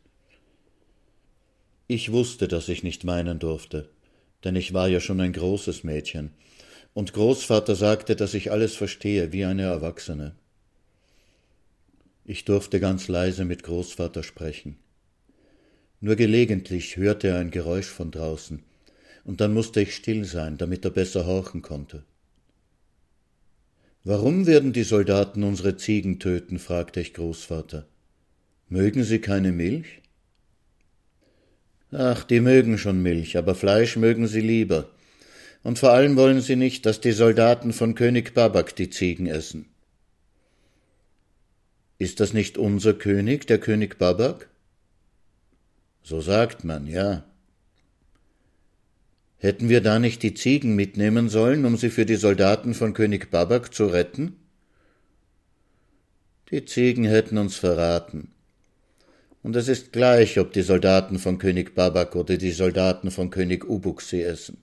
Ich 1.87 2.13
wusste, 2.13 2.49
dass 2.49 2.69
ich 2.69 2.83
nicht 2.83 3.07
weinen 3.07 3.39
durfte, 3.39 3.89
denn 4.45 4.57
ich 4.57 4.75
war 4.75 4.89
ja 4.89 5.01
schon 5.01 5.21
ein 5.21 5.33
großes 5.33 5.85
Mädchen, 5.85 6.33
und 6.95 7.15
Großvater 7.15 7.75
sagte, 7.75 8.17
dass 8.17 8.35
ich 8.35 8.51
alles 8.51 8.75
verstehe 8.75 9.33
wie 9.33 9.47
eine 9.47 9.63
Erwachsene. 9.63 10.35
Ich 12.25 12.45
durfte 12.45 12.79
ganz 12.79 13.09
leise 13.09 13.47
mit 13.47 13.63
Großvater 13.63 14.23
sprechen. 14.23 14.77
Nur 16.01 16.17
gelegentlich 16.17 16.97
hörte 16.99 17.29
er 17.29 17.39
ein 17.39 17.51
Geräusch 17.51 17.87
von 17.87 18.11
draußen, 18.11 18.63
und 19.25 19.41
dann 19.41 19.55
musste 19.55 19.81
ich 19.81 19.95
still 19.95 20.25
sein, 20.25 20.59
damit 20.59 20.85
er 20.85 20.91
besser 20.91 21.27
horchen 21.27 21.63
konnte. 21.63 22.05
Warum 24.05 24.47
werden 24.47 24.73
die 24.73 24.83
Soldaten 24.83 25.45
unsere 25.45 25.77
Ziegen 25.77 26.19
töten? 26.19 26.59
fragte 26.59 27.01
ich 27.01 27.15
Großvater. 27.15 27.87
Mögen 28.69 29.05
sie 29.05 29.21
keine 29.21 29.53
Milch? 29.53 30.03
Ach, 31.93 32.25
die 32.25 32.41
mögen 32.41 32.79
schon 32.79 33.03
Milch, 33.03 33.37
aber 33.37 33.55
Fleisch 33.55 33.97
mögen 33.97 34.27
sie 34.27 34.41
lieber. 34.41 34.89
Und 35.63 35.79
vor 35.79 35.93
allem 35.93 36.17
wollen 36.17 36.41
sie 36.41 36.57
nicht, 36.57 36.85
dass 36.87 37.01
die 37.01 37.13
Soldaten 37.13 37.73
von 37.73 37.95
König 37.95 38.35
Babak 38.35 38.75
die 38.75 38.91
Ziegen 38.91 39.27
essen. 39.27 39.67
Ist 41.99 42.19
das 42.19 42.33
nicht 42.33 42.59
unser 42.59 42.95
König, 42.95 43.47
der 43.47 43.59
König 43.59 43.99
Babak? 43.99 44.49
So 46.03 46.21
sagt 46.21 46.65
man, 46.65 46.89
ja. 46.89 47.25
Hätten 49.43 49.69
wir 49.69 49.81
da 49.81 49.99
nicht 49.99 50.23
die 50.23 50.35
Ziegen 50.35 50.77
mitnehmen 50.77 51.29
sollen, 51.29 51.65
um 51.65 51.77
sie 51.77 51.91
für 51.91 52.07
die 52.07 52.15
Soldaten 52.15 52.75
von 52.75 52.95
König 52.95 53.33
Babak 53.33 53.75
zu 53.75 53.87
retten? 53.87 54.37
Die 56.53 56.65
Ziegen 56.65 57.05
hätten 57.05 57.37
uns 57.39 57.57
verraten. 57.57 58.31
Und 59.43 59.57
es 59.57 59.67
ist 59.67 59.93
gleich, 59.93 60.39
ob 60.39 60.53
die 60.53 60.63
Soldaten 60.63 61.19
von 61.19 61.39
König 61.39 61.75
Babak 61.75 62.15
oder 62.15 62.37
die 62.37 62.53
Soldaten 62.53 63.11
von 63.11 63.31
König 63.31 63.69
Ubuk 63.69 64.01
sie 64.03 64.23
essen. 64.23 64.59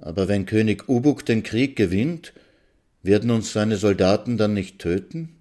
Aber 0.00 0.26
wenn 0.26 0.46
König 0.46 0.88
Ubuk 0.88 1.26
den 1.26 1.42
Krieg 1.42 1.76
gewinnt, 1.76 2.32
werden 3.02 3.30
uns 3.30 3.52
seine 3.52 3.76
Soldaten 3.76 4.38
dann 4.38 4.54
nicht 4.54 4.78
töten? 4.78 5.36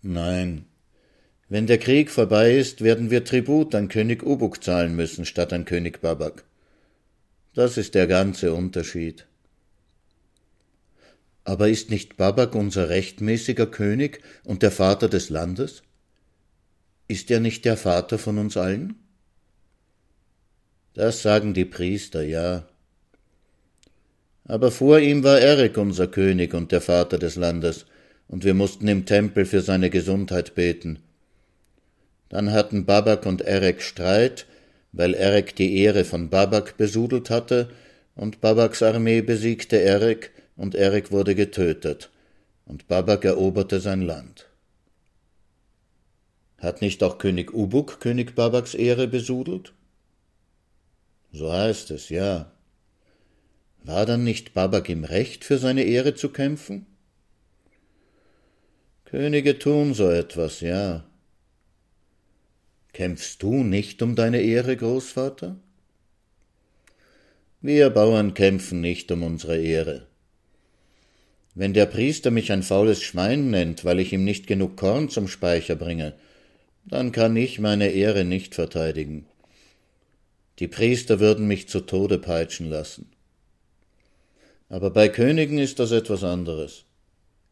Nein, 0.00 0.64
wenn 1.52 1.66
der 1.66 1.76
Krieg 1.76 2.10
vorbei 2.10 2.56
ist, 2.56 2.80
werden 2.80 3.10
wir 3.10 3.26
Tribut 3.26 3.74
an 3.74 3.88
König 3.88 4.22
Ubuk 4.22 4.64
zahlen 4.64 4.96
müssen 4.96 5.26
statt 5.26 5.52
an 5.52 5.66
König 5.66 6.00
Babak. 6.00 6.44
Das 7.52 7.76
ist 7.76 7.94
der 7.94 8.06
ganze 8.06 8.54
Unterschied. 8.54 9.26
Aber 11.44 11.68
ist 11.68 11.90
nicht 11.90 12.16
Babak 12.16 12.54
unser 12.54 12.88
rechtmäßiger 12.88 13.66
König 13.66 14.22
und 14.44 14.62
der 14.62 14.70
Vater 14.70 15.10
des 15.10 15.28
Landes? 15.28 15.82
Ist 17.06 17.30
er 17.30 17.40
nicht 17.40 17.66
der 17.66 17.76
Vater 17.76 18.16
von 18.16 18.38
uns 18.38 18.56
allen? 18.56 18.94
Das 20.94 21.20
sagen 21.20 21.52
die 21.52 21.66
Priester, 21.66 22.22
ja. 22.22 22.66
Aber 24.44 24.70
vor 24.70 25.00
ihm 25.00 25.22
war 25.22 25.38
Erik 25.38 25.76
unser 25.76 26.08
König 26.08 26.54
und 26.54 26.72
der 26.72 26.80
Vater 26.80 27.18
des 27.18 27.36
Landes, 27.36 27.84
und 28.26 28.42
wir 28.42 28.54
mussten 28.54 28.88
im 28.88 29.04
Tempel 29.04 29.44
für 29.44 29.60
seine 29.60 29.90
Gesundheit 29.90 30.54
beten. 30.54 31.00
Dann 32.32 32.50
hatten 32.50 32.86
Babak 32.86 33.26
und 33.26 33.42
Erek 33.42 33.82
Streit, 33.82 34.46
weil 34.92 35.12
Erek 35.12 35.54
die 35.54 35.76
Ehre 35.76 36.06
von 36.06 36.30
Babak 36.30 36.78
besudelt 36.78 37.28
hatte, 37.28 37.68
und 38.14 38.40
Babaks 38.40 38.82
Armee 38.82 39.20
besiegte 39.20 39.76
Erek, 39.76 40.30
und 40.56 40.74
Erek 40.74 41.12
wurde 41.12 41.34
getötet, 41.34 42.10
und 42.64 42.88
Babak 42.88 43.26
eroberte 43.26 43.80
sein 43.80 44.00
Land. 44.00 44.48
Hat 46.56 46.80
nicht 46.80 47.02
auch 47.02 47.18
König 47.18 47.52
Ubuk 47.52 48.00
König 48.00 48.34
Babaks 48.34 48.72
Ehre 48.72 49.08
besudelt? 49.08 49.74
So 51.32 51.52
heißt 51.52 51.90
es, 51.90 52.08
ja. 52.08 52.50
War 53.84 54.06
dann 54.06 54.24
nicht 54.24 54.54
Babak 54.54 54.88
im 54.88 55.04
Recht, 55.04 55.44
für 55.44 55.58
seine 55.58 55.82
Ehre 55.82 56.14
zu 56.14 56.30
kämpfen? 56.30 56.86
Könige 59.04 59.58
tun 59.58 59.92
so 59.92 60.08
etwas, 60.08 60.62
ja. 60.62 61.04
Kämpfst 62.92 63.42
du 63.42 63.64
nicht 63.64 64.02
um 64.02 64.14
deine 64.14 64.42
Ehre, 64.42 64.76
Großvater? 64.76 65.56
Wir 67.62 67.90
Bauern 67.90 68.34
kämpfen 68.34 68.80
nicht 68.80 69.10
um 69.10 69.22
unsere 69.22 69.56
Ehre. 69.56 70.06
Wenn 71.54 71.72
der 71.72 71.86
Priester 71.86 72.30
mich 72.30 72.52
ein 72.52 72.62
faules 72.62 73.02
Schwein 73.02 73.50
nennt, 73.50 73.84
weil 73.84 74.00
ich 74.00 74.12
ihm 74.12 74.24
nicht 74.24 74.46
genug 74.46 74.76
Korn 74.76 75.08
zum 75.08 75.28
Speicher 75.28 75.76
bringe, 75.76 76.14
dann 76.84 77.12
kann 77.12 77.36
ich 77.36 77.60
meine 77.60 77.88
Ehre 77.88 78.24
nicht 78.24 78.54
verteidigen. 78.54 79.26
Die 80.58 80.68
Priester 80.68 81.20
würden 81.20 81.46
mich 81.46 81.68
zu 81.68 81.80
Tode 81.80 82.18
peitschen 82.18 82.68
lassen. 82.68 83.10
Aber 84.68 84.90
bei 84.90 85.08
Königen 85.08 85.58
ist 85.58 85.78
das 85.78 85.92
etwas 85.92 86.24
anderes. 86.24 86.84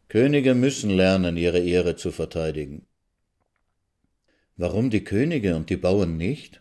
Könige 0.08 0.54
müssen 0.54 0.90
lernen, 0.90 1.36
ihre 1.36 1.60
Ehre 1.60 1.96
zu 1.96 2.10
verteidigen. 2.10 2.86
Warum 4.60 4.90
die 4.90 5.04
Könige 5.04 5.56
und 5.56 5.70
die 5.70 5.78
Bauern 5.78 6.18
nicht? 6.18 6.60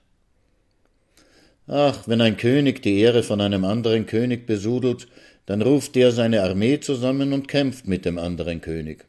Ach, 1.68 2.08
wenn 2.08 2.22
ein 2.22 2.38
König 2.38 2.82
die 2.82 2.98
Ehre 2.98 3.24
von 3.24 3.42
einem 3.42 3.66
anderen 3.66 4.06
König 4.06 4.46
besudelt, 4.46 5.10
dann 5.48 5.62
ruft 5.62 5.96
der 5.96 6.14
seine 6.14 6.44
Armee 6.44 6.80
zusammen 6.80 7.34
und 7.34 7.50
kämpft 7.50 7.90
mit 7.90 8.06
dem 8.06 8.18
anderen 8.18 8.62
König. 8.62 9.04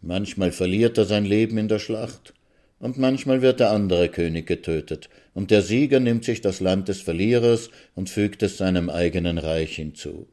Manchmal 0.00 0.50
verliert 0.50 0.98
er 0.98 1.04
sein 1.04 1.24
Leben 1.24 1.56
in 1.56 1.68
der 1.68 1.78
Schlacht, 1.78 2.34
und 2.80 2.98
manchmal 2.98 3.42
wird 3.42 3.60
der 3.60 3.70
andere 3.70 4.08
König 4.08 4.48
getötet, 4.48 5.08
und 5.32 5.52
der 5.52 5.62
Sieger 5.62 6.00
nimmt 6.00 6.24
sich 6.24 6.40
das 6.40 6.58
Land 6.58 6.88
des 6.88 7.00
Verlierers 7.00 7.70
und 7.94 8.10
fügt 8.10 8.42
es 8.42 8.58
seinem 8.58 8.90
eigenen 8.90 9.38
Reich 9.38 9.76
hinzu. 9.76 10.26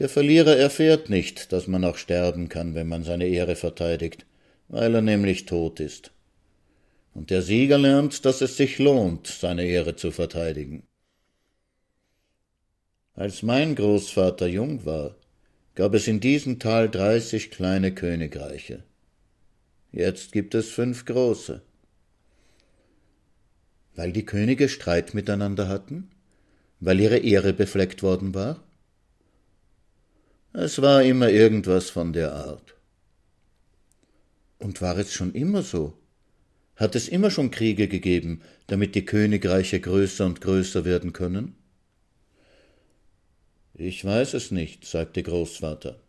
Der 0.00 0.08
Verlierer 0.08 0.56
erfährt 0.56 1.08
nicht, 1.08 1.52
dass 1.52 1.68
man 1.68 1.84
auch 1.84 1.98
sterben 1.98 2.48
kann, 2.48 2.74
wenn 2.74 2.88
man 2.88 3.04
seine 3.04 3.28
Ehre 3.28 3.54
verteidigt, 3.54 4.26
weil 4.74 4.92
er 4.92 5.02
nämlich 5.02 5.46
tot 5.46 5.78
ist. 5.78 6.10
Und 7.14 7.30
der 7.30 7.42
Sieger 7.42 7.78
lernt, 7.78 8.24
dass 8.24 8.40
es 8.40 8.56
sich 8.56 8.80
lohnt, 8.80 9.28
seine 9.28 9.64
Ehre 9.64 9.94
zu 9.94 10.10
verteidigen. 10.10 10.82
Als 13.14 13.44
mein 13.44 13.76
Großvater 13.76 14.48
jung 14.48 14.84
war, 14.84 15.14
gab 15.76 15.94
es 15.94 16.08
in 16.08 16.18
diesem 16.18 16.58
Tal 16.58 16.90
dreißig 16.90 17.52
kleine 17.52 17.94
Königreiche. 17.94 18.82
Jetzt 19.92 20.32
gibt 20.32 20.56
es 20.56 20.70
fünf 20.70 21.04
große. 21.04 21.62
Weil 23.94 24.12
die 24.12 24.26
Könige 24.26 24.68
Streit 24.68 25.14
miteinander 25.14 25.68
hatten? 25.68 26.10
Weil 26.80 26.98
ihre 26.98 27.18
Ehre 27.18 27.52
befleckt 27.52 28.02
worden 28.02 28.34
war? 28.34 28.60
Es 30.52 30.82
war 30.82 31.04
immer 31.04 31.30
irgendwas 31.30 31.90
von 31.90 32.12
der 32.12 32.32
Art. 32.32 32.73
Und 34.58 34.80
war 34.80 34.96
es 34.98 35.12
schon 35.12 35.32
immer 35.34 35.62
so? 35.62 35.94
Hat 36.76 36.96
es 36.96 37.08
immer 37.08 37.30
schon 37.30 37.50
Kriege 37.50 37.88
gegeben, 37.88 38.42
damit 38.66 38.94
die 38.94 39.04
Königreiche 39.04 39.80
größer 39.80 40.26
und 40.26 40.40
größer 40.40 40.84
werden 40.84 41.12
können? 41.12 41.54
Ich 43.74 44.04
weiß 44.04 44.34
es 44.34 44.50
nicht, 44.50 44.84
sagte 44.84 45.22
Großvater. 45.22 46.00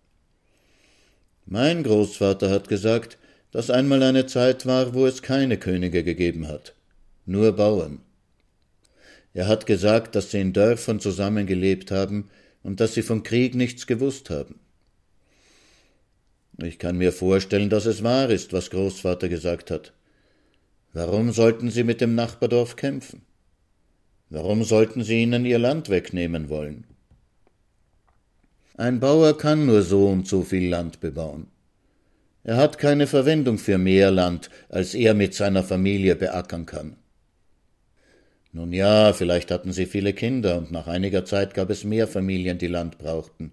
Mein 1.46 1.84
Großvater 1.84 2.50
hat 2.50 2.68
gesagt, 2.68 3.18
dass 3.52 3.70
einmal 3.70 4.04
eine 4.04 4.26
Zeit 4.26 4.66
war, 4.66 4.94
wo 4.94 5.06
es 5.06 5.22
keine 5.22 5.58
Könige 5.58 6.04
gegeben 6.04 6.48
hat, 6.48 6.76
nur 7.26 7.52
Bauern. 7.52 8.02
Er 9.34 9.48
hat 9.48 9.66
gesagt, 9.66 10.16
dass 10.16 10.32
sie 10.32 10.42
in 10.42 10.54
Dörfern 10.54 11.00
zusammengelebt 11.00 11.92
haben 11.92 12.30
und 12.64 12.80
dass 12.80 12.96
sie 12.96 13.02
vom 13.02 13.24
Krieg 13.24 13.54
nichts 13.54 13.86
gewusst 13.86 14.30
haben. 14.30 14.60
Ich 16.58 16.80
kann 16.80 16.98
mir 16.98 17.12
vorstellen, 17.12 17.70
dass 17.70 17.86
es 17.86 18.04
wahr 18.04 18.30
ist, 18.30 18.54
was 18.54 18.70
Großvater 18.70 19.28
gesagt 19.28 19.72
hat. 19.72 19.94
Warum 20.94 21.32
sollten 21.32 21.70
Sie 21.70 21.84
mit 21.84 22.00
dem 22.00 22.16
Nachbardorf 22.16 22.78
kämpfen? 22.78 23.22
Warum 24.30 24.64
sollten 24.64 25.04
Sie 25.04 25.22
ihnen 25.22 25.46
ihr 25.46 25.60
Land 25.60 25.90
wegnehmen 25.90 26.48
wollen? 26.50 26.86
Ein 28.78 29.00
Bauer 29.00 29.38
kann 29.38 29.66
nur 29.66 29.82
so 29.82 30.08
und 30.08 30.28
so 30.28 30.44
viel 30.44 30.70
Land 30.70 31.00
bebauen. 31.00 31.48
Er 32.44 32.58
hat 32.58 32.78
keine 32.78 33.08
Verwendung 33.08 33.58
für 33.58 33.78
mehr 33.78 34.12
Land, 34.12 34.50
als 34.70 34.94
er 34.94 35.14
mit 35.14 35.34
seiner 35.34 35.64
Familie 35.64 36.16
beackern 36.16 36.66
kann. 36.66 36.96
Nun 38.52 38.72
ja, 38.72 39.12
vielleicht 39.12 39.52
hatten 39.52 39.74
sie 39.74 39.86
viele 39.86 40.14
Kinder 40.14 40.58
und 40.58 40.72
nach 40.72 40.88
einiger 40.88 41.26
Zeit 41.26 41.54
gab 41.54 41.70
es 41.70 41.84
mehr 41.84 42.08
Familien, 42.08 42.58
die 42.58 42.68
Land 42.68 42.98
brauchten. 42.98 43.52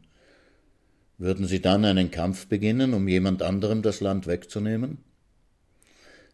Würden 1.23 1.47
sie 1.47 1.61
dann 1.61 1.85
einen 1.85 2.11
Kampf 2.11 2.49
beginnen, 2.49 2.95
um 2.95 3.07
jemand 3.07 3.43
anderem 3.43 3.81
das 3.81 4.01
Land 4.01 4.27
wegzunehmen? 4.27 4.99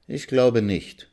Ich 0.07 0.29
glaube 0.29 0.63
nicht. 0.63 1.11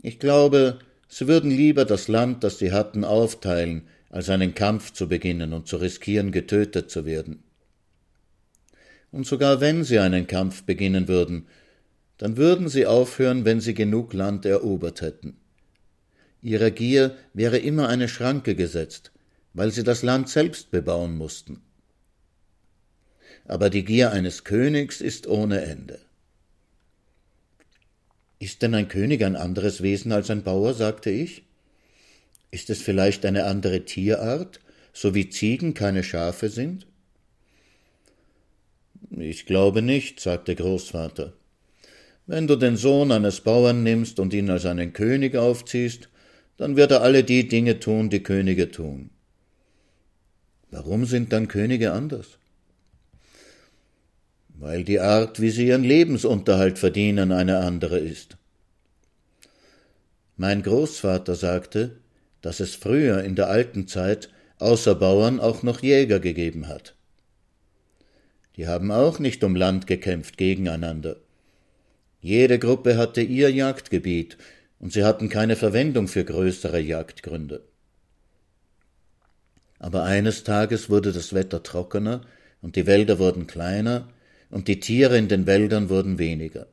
Ich 0.00 0.20
glaube, 0.20 0.78
sie 1.08 1.26
würden 1.26 1.50
lieber 1.50 1.84
das 1.84 2.06
Land, 2.06 2.44
das 2.44 2.60
sie 2.60 2.70
hatten, 2.70 3.02
aufteilen, 3.02 3.88
als 4.10 4.28
einen 4.28 4.54
Kampf 4.54 4.92
zu 4.92 5.08
beginnen 5.08 5.54
und 5.54 5.66
zu 5.66 5.78
riskieren, 5.78 6.30
getötet 6.30 6.88
zu 6.88 7.04
werden. 7.04 7.42
Und 9.10 9.26
sogar 9.26 9.60
wenn 9.60 9.82
sie 9.82 9.98
einen 9.98 10.28
Kampf 10.28 10.62
beginnen 10.62 11.08
würden, 11.08 11.48
dann 12.16 12.36
würden 12.36 12.68
sie 12.68 12.86
aufhören, 12.86 13.44
wenn 13.44 13.60
sie 13.60 13.74
genug 13.74 14.12
Land 14.12 14.46
erobert 14.46 15.00
hätten. 15.00 15.36
Ihrer 16.42 16.70
Gier 16.70 17.16
wäre 17.34 17.58
immer 17.58 17.88
eine 17.88 18.08
Schranke 18.08 18.54
gesetzt, 18.54 19.10
weil 19.52 19.72
sie 19.72 19.82
das 19.82 20.02
Land 20.04 20.28
selbst 20.28 20.70
bebauen 20.70 21.16
mussten. 21.18 21.60
Aber 23.44 23.70
die 23.70 23.84
Gier 23.84 24.12
eines 24.12 24.44
Königs 24.44 25.00
ist 25.00 25.26
ohne 25.26 25.62
Ende. 25.62 25.98
Ist 28.38 28.62
denn 28.62 28.74
ein 28.74 28.88
König 28.88 29.24
ein 29.24 29.36
anderes 29.36 29.82
Wesen 29.82 30.12
als 30.12 30.30
ein 30.30 30.42
Bauer? 30.42 30.74
sagte 30.74 31.10
ich. 31.10 31.44
Ist 32.50 32.70
es 32.70 32.82
vielleicht 32.82 33.24
eine 33.24 33.44
andere 33.44 33.84
Tierart, 33.84 34.60
so 34.92 35.14
wie 35.14 35.30
Ziegen 35.30 35.74
keine 35.74 36.02
Schafe 36.02 36.48
sind? 36.48 36.86
Ich 39.10 39.46
glaube 39.46 39.82
nicht, 39.82 40.20
sagte 40.20 40.54
Großvater. 40.54 41.32
Wenn 42.26 42.46
du 42.46 42.56
den 42.56 42.76
Sohn 42.76 43.12
eines 43.12 43.40
Bauern 43.40 43.82
nimmst 43.82 44.20
und 44.20 44.32
ihn 44.32 44.50
als 44.50 44.66
einen 44.66 44.92
König 44.92 45.36
aufziehst, 45.36 46.08
dann 46.56 46.76
wird 46.76 46.92
er 46.92 47.02
alle 47.02 47.24
die 47.24 47.48
Dinge 47.48 47.80
tun, 47.80 48.10
die 48.10 48.22
Könige 48.22 48.70
tun. 48.70 49.10
Warum 50.70 51.04
sind 51.04 51.32
dann 51.32 51.48
Könige 51.48 51.92
anders? 51.92 52.38
Weil 54.62 54.84
die 54.84 55.00
Art, 55.00 55.40
wie 55.40 55.50
sie 55.50 55.66
ihren 55.66 55.82
Lebensunterhalt 55.82 56.78
verdienen, 56.78 57.32
eine 57.32 57.58
andere 57.58 57.98
ist. 57.98 58.36
Mein 60.36 60.62
Großvater 60.62 61.34
sagte, 61.34 61.96
dass 62.42 62.60
es 62.60 62.76
früher 62.76 63.24
in 63.24 63.34
der 63.34 63.48
alten 63.48 63.88
Zeit 63.88 64.28
außer 64.60 64.94
Bauern 64.94 65.40
auch 65.40 65.64
noch 65.64 65.82
Jäger 65.82 66.20
gegeben 66.20 66.68
hat. 66.68 66.94
Die 68.54 68.68
haben 68.68 68.92
auch 68.92 69.18
nicht 69.18 69.42
um 69.42 69.56
Land 69.56 69.88
gekämpft 69.88 70.38
gegeneinander. 70.38 71.16
Jede 72.20 72.60
Gruppe 72.60 72.96
hatte 72.96 73.20
ihr 73.20 73.50
Jagdgebiet, 73.50 74.38
und 74.78 74.92
sie 74.92 75.02
hatten 75.02 75.28
keine 75.28 75.56
Verwendung 75.56 76.06
für 76.06 76.24
größere 76.24 76.78
Jagdgründe. 76.78 77.64
Aber 79.80 80.04
eines 80.04 80.44
Tages 80.44 80.88
wurde 80.88 81.10
das 81.10 81.34
Wetter 81.34 81.64
trockener, 81.64 82.20
und 82.60 82.76
die 82.76 82.86
Wälder 82.86 83.18
wurden 83.18 83.48
kleiner, 83.48 84.08
und 84.52 84.68
die 84.68 84.78
Tiere 84.78 85.18
in 85.18 85.26
den 85.26 85.46
Wäldern 85.46 85.88
wurden 85.88 86.18
weniger. 86.18 86.68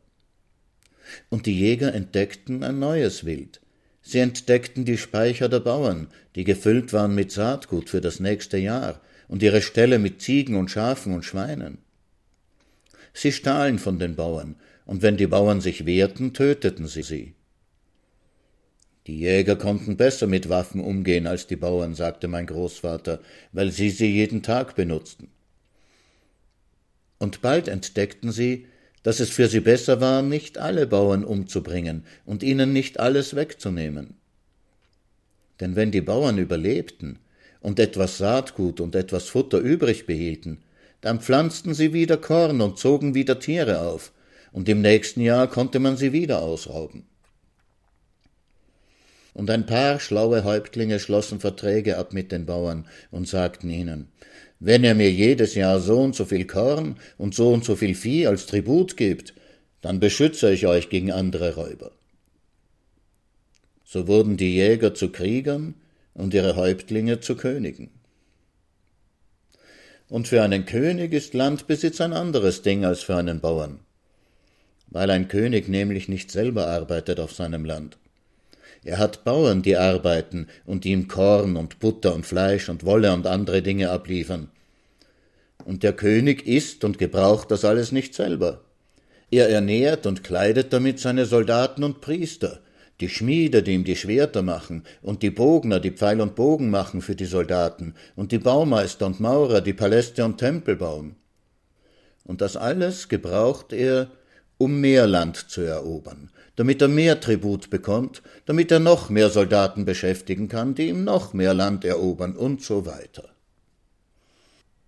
Und 1.30 1.48
die 1.48 1.58
Jäger 1.58 1.96
entdeckten 1.96 2.64
ein 2.64 2.78
neues 2.78 3.26
Wild, 3.26 3.60
Sie 4.02 4.20
entdeckten 4.20 4.86
die 4.86 4.98
Speicher 4.98 5.50
der 5.50 5.60
Bauern, 5.60 6.08
die 6.36 6.44
gefüllt 6.44 6.94
waren 6.94 7.14
mit 7.14 7.32
Saatgut 7.32 7.90
für 7.90 8.02
das 8.02 8.20
nächste 8.20 8.58
Jahr 8.58 9.02
und 9.28 9.44
ihre 9.44 9.62
Ställe 9.62 10.00
mit 10.00 10.22
Ziegen 10.22 10.56
und 10.56 10.72
Schafen 10.72 11.14
und 11.14 11.26
Schweinen. 11.26 11.78
Sie 13.14 13.32
stahlen 13.32 13.78
von 13.78 14.00
den 14.00 14.16
Bauern, 14.16 14.56
und 14.86 15.04
wenn 15.04 15.18
die 15.18 15.28
Bauern 15.28 15.62
sich 15.62 15.86
wehrten, 15.86 16.34
töteten 16.34 16.88
sie 16.88 17.04
sie. 17.04 17.36
Die 19.06 19.20
Jäger 19.20 19.56
konnten 19.56 19.98
besser 19.98 20.26
mit 20.26 20.50
Waffen 20.50 20.82
umgehen 20.82 21.28
als 21.28 21.46
die 21.46 21.56
Bauern, 21.56 21.94
sagte 21.94 22.28
mein 22.28 22.48
Großvater, 22.48 23.20
weil 23.52 23.72
sie 23.72 23.92
sie 23.92 24.12
jeden 24.12 24.42
Tag 24.42 24.76
benutzten. 24.76 25.28
Und 27.20 27.42
bald 27.42 27.68
entdeckten 27.68 28.32
sie, 28.32 28.66
dass 29.04 29.20
es 29.20 29.30
für 29.30 29.48
sie 29.48 29.60
besser 29.60 30.02
war, 30.02 30.22
nicht 30.22 30.58
alle 30.58 30.88
Bauern 30.88 31.24
umzubringen 31.24 32.04
und 32.26 32.44
ihnen 32.44 32.74
nicht 32.74 33.00
alles 33.00 33.36
wegzunehmen. 33.36 34.16
Denn 35.60 35.76
wenn 35.76 35.92
die 35.92 36.02
Bauern 36.02 36.38
überlebten 36.38 37.20
und 37.62 37.80
etwas 37.80 38.18
Saatgut 38.18 38.80
und 38.80 38.96
etwas 38.96 39.28
Futter 39.28 39.60
übrig 39.60 40.06
behielten, 40.06 40.64
dann 41.02 41.22
pflanzten 41.22 41.74
sie 41.74 41.94
wieder 41.94 42.18
Korn 42.18 42.62
und 42.62 42.78
zogen 42.78 43.16
wieder 43.16 43.40
Tiere 43.40 43.82
auf, 43.82 44.12
und 44.52 44.68
im 44.68 44.82
nächsten 44.82 45.22
Jahr 45.22 45.48
konnte 45.48 45.80
man 45.80 45.96
sie 45.96 46.12
wieder 46.12 46.42
ausrauben. 46.42 47.06
Und 49.34 49.50
ein 49.50 49.66
paar 49.66 50.00
schlaue 50.00 50.44
Häuptlinge 50.44 51.00
schlossen 51.00 51.40
Verträge 51.40 51.98
ab 51.98 52.14
mit 52.14 52.32
den 52.32 52.46
Bauern 52.46 52.88
und 53.12 53.28
sagten 53.28 53.70
ihnen, 53.70 54.12
wenn 54.60 54.84
ihr 54.84 54.94
mir 54.94 55.12
jedes 55.12 55.56
Jahr 55.56 55.80
so 55.80 56.00
und 56.00 56.16
so 56.16 56.26
viel 56.26 56.46
Korn 56.46 56.98
und 57.18 57.34
so 57.34 57.52
und 57.52 57.64
so 57.64 57.76
viel 57.76 57.96
Vieh 57.96 58.28
als 58.28 58.46
Tribut 58.46 58.98
gebt, 58.98 59.34
dann 59.82 60.00
beschütze 60.00 60.52
ich 60.52 60.68
euch 60.68 60.90
gegen 60.90 61.12
andere 61.12 61.56
Räuber. 61.56 61.92
So 63.86 64.08
wurden 64.08 64.38
die 64.38 64.56
Jäger 64.56 64.94
zu 64.94 65.12
Kriegern 65.12 65.76
und 66.14 66.34
ihre 66.34 66.56
Häuptlinge 66.56 67.22
zu 67.22 67.36
Königen. 67.36 67.90
Und 70.10 70.28
für 70.28 70.44
einen 70.44 70.66
König 70.66 71.14
ist 71.14 71.34
Landbesitz 71.34 72.02
ein 72.02 72.14
anderes 72.14 72.62
Ding 72.62 72.84
als 72.84 73.02
für 73.04 73.16
einen 73.16 73.40
Bauern, 73.40 73.80
weil 74.88 75.10
ein 75.12 75.28
König 75.28 75.70
nämlich 75.70 76.10
nicht 76.10 76.32
selber 76.32 76.68
arbeitet 76.68 77.20
auf 77.20 77.32
seinem 77.32 77.64
Land. 77.64 77.98
Er 78.84 78.98
hat 78.98 79.24
Bauern, 79.24 79.62
die 79.62 79.76
arbeiten 79.76 80.48
und 80.66 80.86
ihm 80.86 81.08
Korn 81.08 81.58
und 81.58 81.80
Butter 81.80 82.16
und 82.16 82.26
Fleisch 82.26 82.70
und 82.70 82.86
Wolle 82.86 83.14
und 83.14 83.28
andere 83.28 83.62
Dinge 83.62 83.90
abliefern. 83.90 84.50
Und 85.66 85.84
der 85.84 85.94
König 85.94 86.48
isst 86.48 86.84
und 86.84 86.98
gebraucht 86.98 87.52
das 87.52 87.66
alles 87.66 87.92
nicht 87.92 88.16
selber. 88.16 88.62
Er 89.32 89.50
ernährt 89.50 90.08
und 90.08 90.24
kleidet 90.24 90.74
damit 90.74 91.00
seine 91.00 91.26
Soldaten 91.26 91.84
und 91.84 92.02
Priester, 92.02 92.60
die 93.00 93.10
Schmiede, 93.10 93.64
die 93.64 93.74
ihm 93.74 93.84
die 93.84 93.96
Schwerter 93.96 94.42
machen, 94.42 94.84
und 95.02 95.24
die 95.24 95.30
Bogner, 95.30 95.80
die 95.80 95.92
Pfeil 95.92 96.20
und 96.20 96.36
Bogen 96.36 96.70
machen 96.70 97.02
für 97.02 97.16
die 97.16 97.26
Soldaten, 97.26 97.94
und 98.16 98.32
die 98.32 98.40
Baumeister 98.40 99.06
und 99.06 99.20
Maurer, 99.20 99.62
die 99.62 99.74
Paläste 99.74 100.26
und 100.26 100.38
Tempel 100.38 100.76
bauen. 100.76 101.16
Und 102.26 102.42
das 102.42 102.58
alles 102.58 103.08
gebraucht 103.08 103.72
er, 103.72 104.10
um 104.60 104.80
mehr 104.80 105.08
Land 105.08 105.38
zu 105.50 105.62
erobern, 105.62 106.30
damit 106.56 106.82
er 106.84 106.90
mehr 106.90 107.20
Tribut 107.20 107.72
bekommt, 107.72 108.22
damit 108.46 108.72
er 108.72 108.80
noch 108.80 109.10
mehr 109.10 109.32
Soldaten 109.32 109.86
beschäftigen 109.86 110.50
kann, 110.50 110.76
die 110.76 110.90
ihm 110.90 111.04
noch 111.04 111.34
mehr 111.34 111.56
Land 111.56 111.86
erobern 111.86 112.36
und 112.36 112.62
so 112.62 112.86
weiter. 112.86 113.30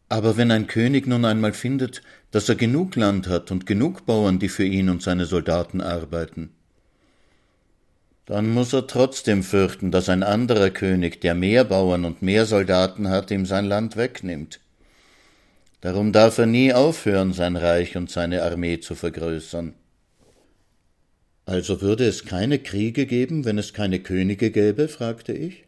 Aber 0.09 0.35
wenn 0.37 0.51
ein 0.51 0.67
König 0.67 1.07
nun 1.07 1.23
einmal 1.25 1.53
findet, 1.53 2.01
dass 2.31 2.49
er 2.49 2.55
genug 2.55 2.97
Land 2.97 3.27
hat 3.27 3.49
und 3.49 3.65
genug 3.65 4.05
Bauern, 4.05 4.39
die 4.39 4.49
für 4.49 4.65
ihn 4.65 4.89
und 4.89 5.01
seine 5.01 5.25
Soldaten 5.25 5.81
arbeiten, 5.81 6.51
dann 8.25 8.49
muss 8.49 8.71
er 8.73 8.87
trotzdem 8.87 9.43
fürchten, 9.43 9.91
dass 9.91 10.07
ein 10.07 10.23
anderer 10.23 10.69
König, 10.69 11.19
der 11.21 11.35
mehr 11.35 11.63
Bauern 11.63 12.05
und 12.05 12.21
mehr 12.21 12.45
Soldaten 12.45 13.09
hat, 13.09 13.31
ihm 13.31 13.45
sein 13.45 13.65
Land 13.65 13.97
wegnimmt. 13.97 14.60
Darum 15.81 16.13
darf 16.13 16.37
er 16.37 16.45
nie 16.45 16.73
aufhören, 16.73 17.33
sein 17.33 17.55
Reich 17.55 17.97
und 17.97 18.09
seine 18.09 18.43
Armee 18.43 18.79
zu 18.79 18.93
vergrößern. 18.93 19.73
Also 21.45 21.81
würde 21.81 22.05
es 22.05 22.23
keine 22.25 22.59
Kriege 22.59 23.07
geben, 23.07 23.45
wenn 23.45 23.57
es 23.57 23.73
keine 23.73 23.99
Könige 23.99 24.51
gäbe? 24.51 24.87
fragte 24.87 25.33
ich. 25.33 25.65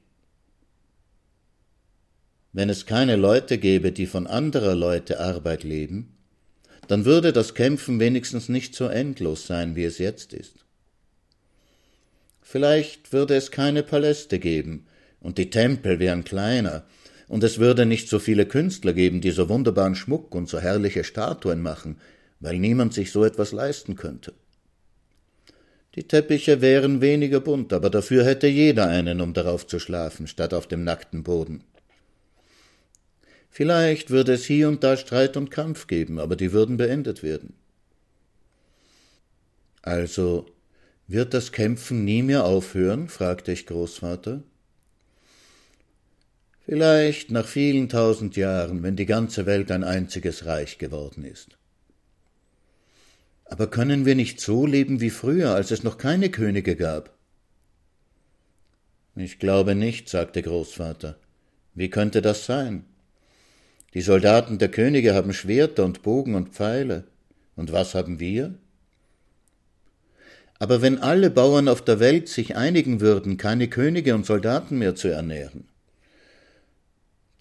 Wenn 2.52 2.70
es 2.70 2.86
keine 2.86 3.16
Leute 3.16 3.58
gäbe, 3.58 3.92
die 3.92 4.06
von 4.06 4.28
anderer 4.28 4.76
Leute 4.76 5.20
Arbeit 5.20 5.64
leben, 5.64 6.16
dann 6.88 7.06
würde 7.06 7.34
das 7.34 7.56
Kämpfen 7.56 8.00
wenigstens 8.00 8.50
nicht 8.50 8.76
so 8.76 8.88
endlos 8.88 9.48
sein, 9.48 9.76
wie 9.76 9.84
es 9.84 9.98
jetzt 9.98 10.34
ist. 10.34 10.66
Vielleicht 12.42 13.12
würde 13.12 13.36
es 13.36 13.50
keine 13.50 13.82
Paläste 13.82 14.38
geben, 14.38 14.86
und 15.20 15.40
die 15.40 15.50
Tempel 15.50 16.00
wären 16.00 16.24
kleiner, 16.24 16.84
und 17.34 17.44
es 17.44 17.58
würde 17.58 17.88
nicht 17.88 18.10
so 18.10 18.20
viele 18.20 18.46
Künstler 18.46 18.94
geben, 18.94 19.20
die 19.20 19.32
so 19.32 19.50
wunderbaren 19.50 19.96
Schmuck 19.96 20.36
und 20.36 20.48
so 20.48 20.60
herrliche 20.60 21.04
Statuen 21.04 21.64
machen, 21.64 21.98
weil 22.40 22.60
niemand 22.60 22.94
sich 22.94 23.12
so 23.12 23.26
etwas 23.26 23.52
leisten 23.52 23.96
könnte. 23.96 24.34
Die 25.96 26.04
Teppiche 26.04 26.62
wären 26.62 27.02
weniger 27.02 27.40
bunt, 27.40 27.74
aber 27.74 27.90
dafür 27.90 28.24
hätte 28.24 28.46
jeder 28.46 28.88
einen, 28.88 29.20
um 29.20 29.34
darauf 29.34 29.66
zu 29.66 29.80
schlafen, 29.80 30.28
statt 30.28 30.54
auf 30.54 30.68
dem 30.68 30.84
nackten 30.84 31.24
Boden. 31.24 31.64
Vielleicht 33.50 34.12
würde 34.12 34.34
es 34.34 34.46
hier 34.46 34.70
und 34.70 34.84
da 34.84 34.96
Streit 34.96 35.36
und 35.36 35.50
Kampf 35.50 35.88
geben, 35.88 36.20
aber 36.20 36.36
die 36.36 36.54
würden 36.54 36.78
beendet 36.78 37.24
werden. 37.24 37.56
Also 39.82 40.46
wird 41.08 41.34
das 41.34 41.52
Kämpfen 41.52 42.06
nie 42.06 42.22
mehr 42.22 42.46
aufhören? 42.46 43.08
fragte 43.10 43.52
ich 43.54 43.66
Großvater. 43.66 44.44
Vielleicht 46.66 47.30
nach 47.30 47.46
vielen 47.46 47.90
tausend 47.90 48.38
Jahren, 48.38 48.84
wenn 48.84 48.96
die 48.96 49.06
ganze 49.06 49.46
Welt 49.46 49.70
ein 49.70 49.84
einziges 49.84 50.46
Reich 50.46 50.78
geworden 50.78 51.26
ist. 51.26 51.58
Aber 53.46 53.68
können 53.68 54.06
wir 54.06 54.16
nicht 54.16 54.40
so 54.40 54.66
leben 54.66 55.02
wie 55.02 55.10
früher, 55.10 55.54
als 55.54 55.72
es 55.72 55.84
noch 55.84 55.98
keine 55.98 56.30
Könige 56.30 56.76
gab? 56.76 57.14
Ich 59.16 59.40
glaube 59.40 59.76
nicht, 59.76 60.08
sagte 60.10 60.42
Großvater. 60.42 61.18
Wie 61.76 61.90
könnte 61.90 62.22
das 62.22 62.46
sein? 62.46 62.86
Die 63.94 64.02
Soldaten 64.02 64.58
der 64.58 64.70
Könige 64.70 65.14
haben 65.14 65.34
Schwerter 65.34 65.84
und 65.84 66.02
Bogen 66.02 66.34
und 66.34 66.50
Pfeile. 66.50 67.04
Und 67.56 67.72
was 67.72 67.94
haben 67.94 68.20
wir? 68.20 68.56
Aber 70.58 70.82
wenn 70.82 70.98
alle 70.98 71.30
Bauern 71.30 71.68
auf 71.68 71.84
der 71.84 72.00
Welt 72.00 72.30
sich 72.30 72.56
einigen 72.56 73.02
würden, 73.02 73.38
keine 73.38 73.68
Könige 73.68 74.16
und 74.16 74.26
Soldaten 74.26 74.80
mehr 74.80 74.96
zu 74.96 75.10
ernähren. 75.10 75.68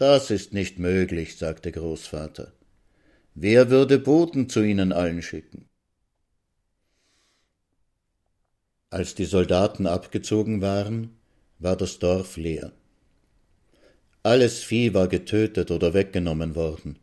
Das 0.03 0.33
ist 0.33 0.53
nicht 0.53 0.81
möglich, 0.81 1.37
sagte 1.37 1.71
Großvater. 1.71 2.51
Wer 3.37 3.71
würde 3.71 4.01
Boten 4.01 4.49
zu 4.49 4.61
ihnen 4.61 4.93
allen 4.93 5.23
schicken? 5.23 5.69
Als 8.91 9.15
die 9.15 9.27
Soldaten 9.27 9.87
abgezogen 9.87 10.61
waren, 10.61 11.17
war 11.61 11.77
das 11.77 12.01
Dorf 12.01 12.37
leer. 12.37 12.73
Alles 14.25 14.65
Vieh 14.65 14.93
war 14.93 15.07
getötet 15.07 15.71
oder 15.71 15.95
weggenommen 15.95 16.57
worden. 16.57 16.99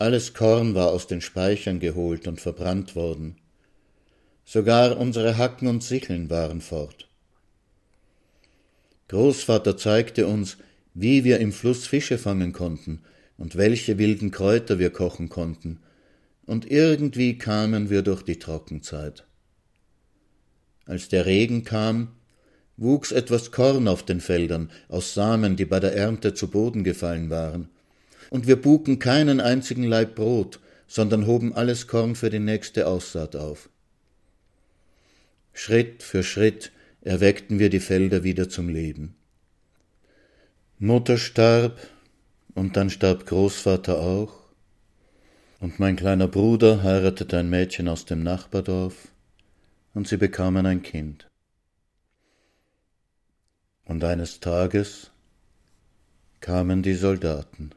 Alles 0.00 0.34
Korn 0.34 0.74
war 0.74 0.88
aus 0.88 1.06
den 1.06 1.20
Speichern 1.20 1.78
geholt 1.78 2.26
und 2.26 2.40
verbrannt 2.40 2.96
worden. 2.96 3.36
Sogar 4.44 4.98
unsere 4.98 5.38
Hacken 5.38 5.68
und 5.68 5.84
Sicheln 5.84 6.28
waren 6.28 6.60
fort. 6.60 7.08
Großvater 9.06 9.76
zeigte 9.76 10.26
uns, 10.26 10.56
wie 10.98 11.24
wir 11.24 11.40
im 11.40 11.52
Fluss 11.52 11.86
Fische 11.86 12.16
fangen 12.16 12.54
konnten 12.54 13.02
und 13.36 13.56
welche 13.56 13.98
wilden 13.98 14.30
Kräuter 14.30 14.78
wir 14.78 14.90
kochen 14.90 15.28
konnten, 15.28 15.80
und 16.46 16.70
irgendwie 16.70 17.36
kamen 17.36 17.90
wir 17.90 18.02
durch 18.02 18.22
die 18.22 18.38
Trockenzeit. 18.38 19.26
Als 20.86 21.08
der 21.08 21.26
Regen 21.26 21.64
kam, 21.64 22.12
wuchs 22.78 23.12
etwas 23.12 23.50
Korn 23.50 23.88
auf 23.88 24.04
den 24.04 24.20
Feldern 24.20 24.70
aus 24.88 25.12
Samen, 25.12 25.56
die 25.56 25.66
bei 25.66 25.80
der 25.80 25.94
Ernte 25.94 26.32
zu 26.32 26.48
Boden 26.48 26.82
gefallen 26.82 27.28
waren, 27.28 27.68
und 28.30 28.46
wir 28.46 28.56
buken 28.56 28.98
keinen 28.98 29.40
einzigen 29.40 29.84
Laib 29.84 30.14
Brot, 30.14 30.60
sondern 30.86 31.26
hoben 31.26 31.52
alles 31.52 31.88
Korn 31.88 32.14
für 32.14 32.30
die 32.30 32.38
nächste 32.38 32.86
Aussaat 32.86 33.36
auf. 33.36 33.68
Schritt 35.52 36.02
für 36.02 36.22
Schritt 36.22 36.72
erweckten 37.02 37.58
wir 37.58 37.68
die 37.68 37.80
Felder 37.80 38.22
wieder 38.24 38.48
zum 38.48 38.70
Leben. 38.70 39.14
Mutter 40.78 41.16
starb, 41.16 41.78
und 42.54 42.76
dann 42.76 42.90
starb 42.90 43.24
Großvater 43.24 43.98
auch, 43.98 44.34
und 45.58 45.78
mein 45.78 45.96
kleiner 45.96 46.28
Bruder 46.28 46.82
heiratete 46.82 47.38
ein 47.38 47.48
Mädchen 47.48 47.88
aus 47.88 48.04
dem 48.04 48.22
Nachbardorf, 48.22 49.08
und 49.94 50.06
sie 50.06 50.18
bekamen 50.18 50.66
ein 50.66 50.82
Kind. 50.82 51.30
Und 53.86 54.04
eines 54.04 54.40
Tages 54.40 55.10
kamen 56.40 56.82
die 56.82 56.94
Soldaten. 56.94 57.70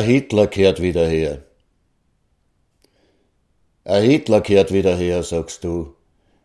Ein 0.00 0.06
Hitler 0.06 0.46
kehrt 0.46 0.80
wieder 0.80 1.06
her. 1.06 1.42
Ein 3.84 4.02
Hitler 4.02 4.40
kehrt 4.40 4.72
wieder 4.72 4.96
her, 4.96 5.22
sagst 5.22 5.62
du. 5.62 5.92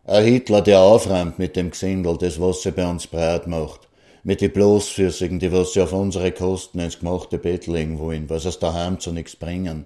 Ein 0.03 0.25
Hitler, 0.25 0.61
der 0.61 0.81
aufräumt 0.81 1.39
mit 1.39 1.55
dem 1.55 1.71
Gesindel, 1.71 2.17
das 2.17 2.41
was 2.41 2.63
sie 2.63 2.71
bei 2.71 2.85
uns 2.85 3.07
breit 3.07 3.47
macht. 3.47 3.87
Mit 4.23 4.41
die 4.41 4.49
Bloßfüßigen, 4.49 5.39
die 5.39 5.53
was 5.53 5.71
sie 5.71 5.79
auf 5.79 5.93
unsere 5.93 6.33
Kosten 6.33 6.79
ins 6.79 6.99
gemachte 6.99 7.37
Bett 7.37 7.65
legen 7.65 7.97
wollen, 7.97 8.29
was 8.29 8.43
es 8.43 8.59
daheim 8.59 8.99
zu 8.99 9.13
nix 9.13 9.37
bringen. 9.37 9.85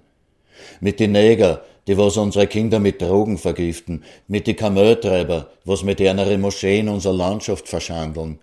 Mit 0.80 0.98
die 0.98 1.06
Neger, 1.06 1.62
die 1.86 1.96
was 1.96 2.16
unsere 2.16 2.48
Kinder 2.48 2.80
mit 2.80 3.00
Drogen 3.00 3.38
vergiften. 3.38 4.02
Mit 4.26 4.48
die 4.48 4.54
Kameltreiber, 4.54 5.48
was 5.64 5.84
mit 5.84 6.00
ihren 6.00 6.40
Moscheen 6.40 6.88
unsere 6.88 7.14
Landschaft 7.14 7.68
verschandeln. 7.68 8.40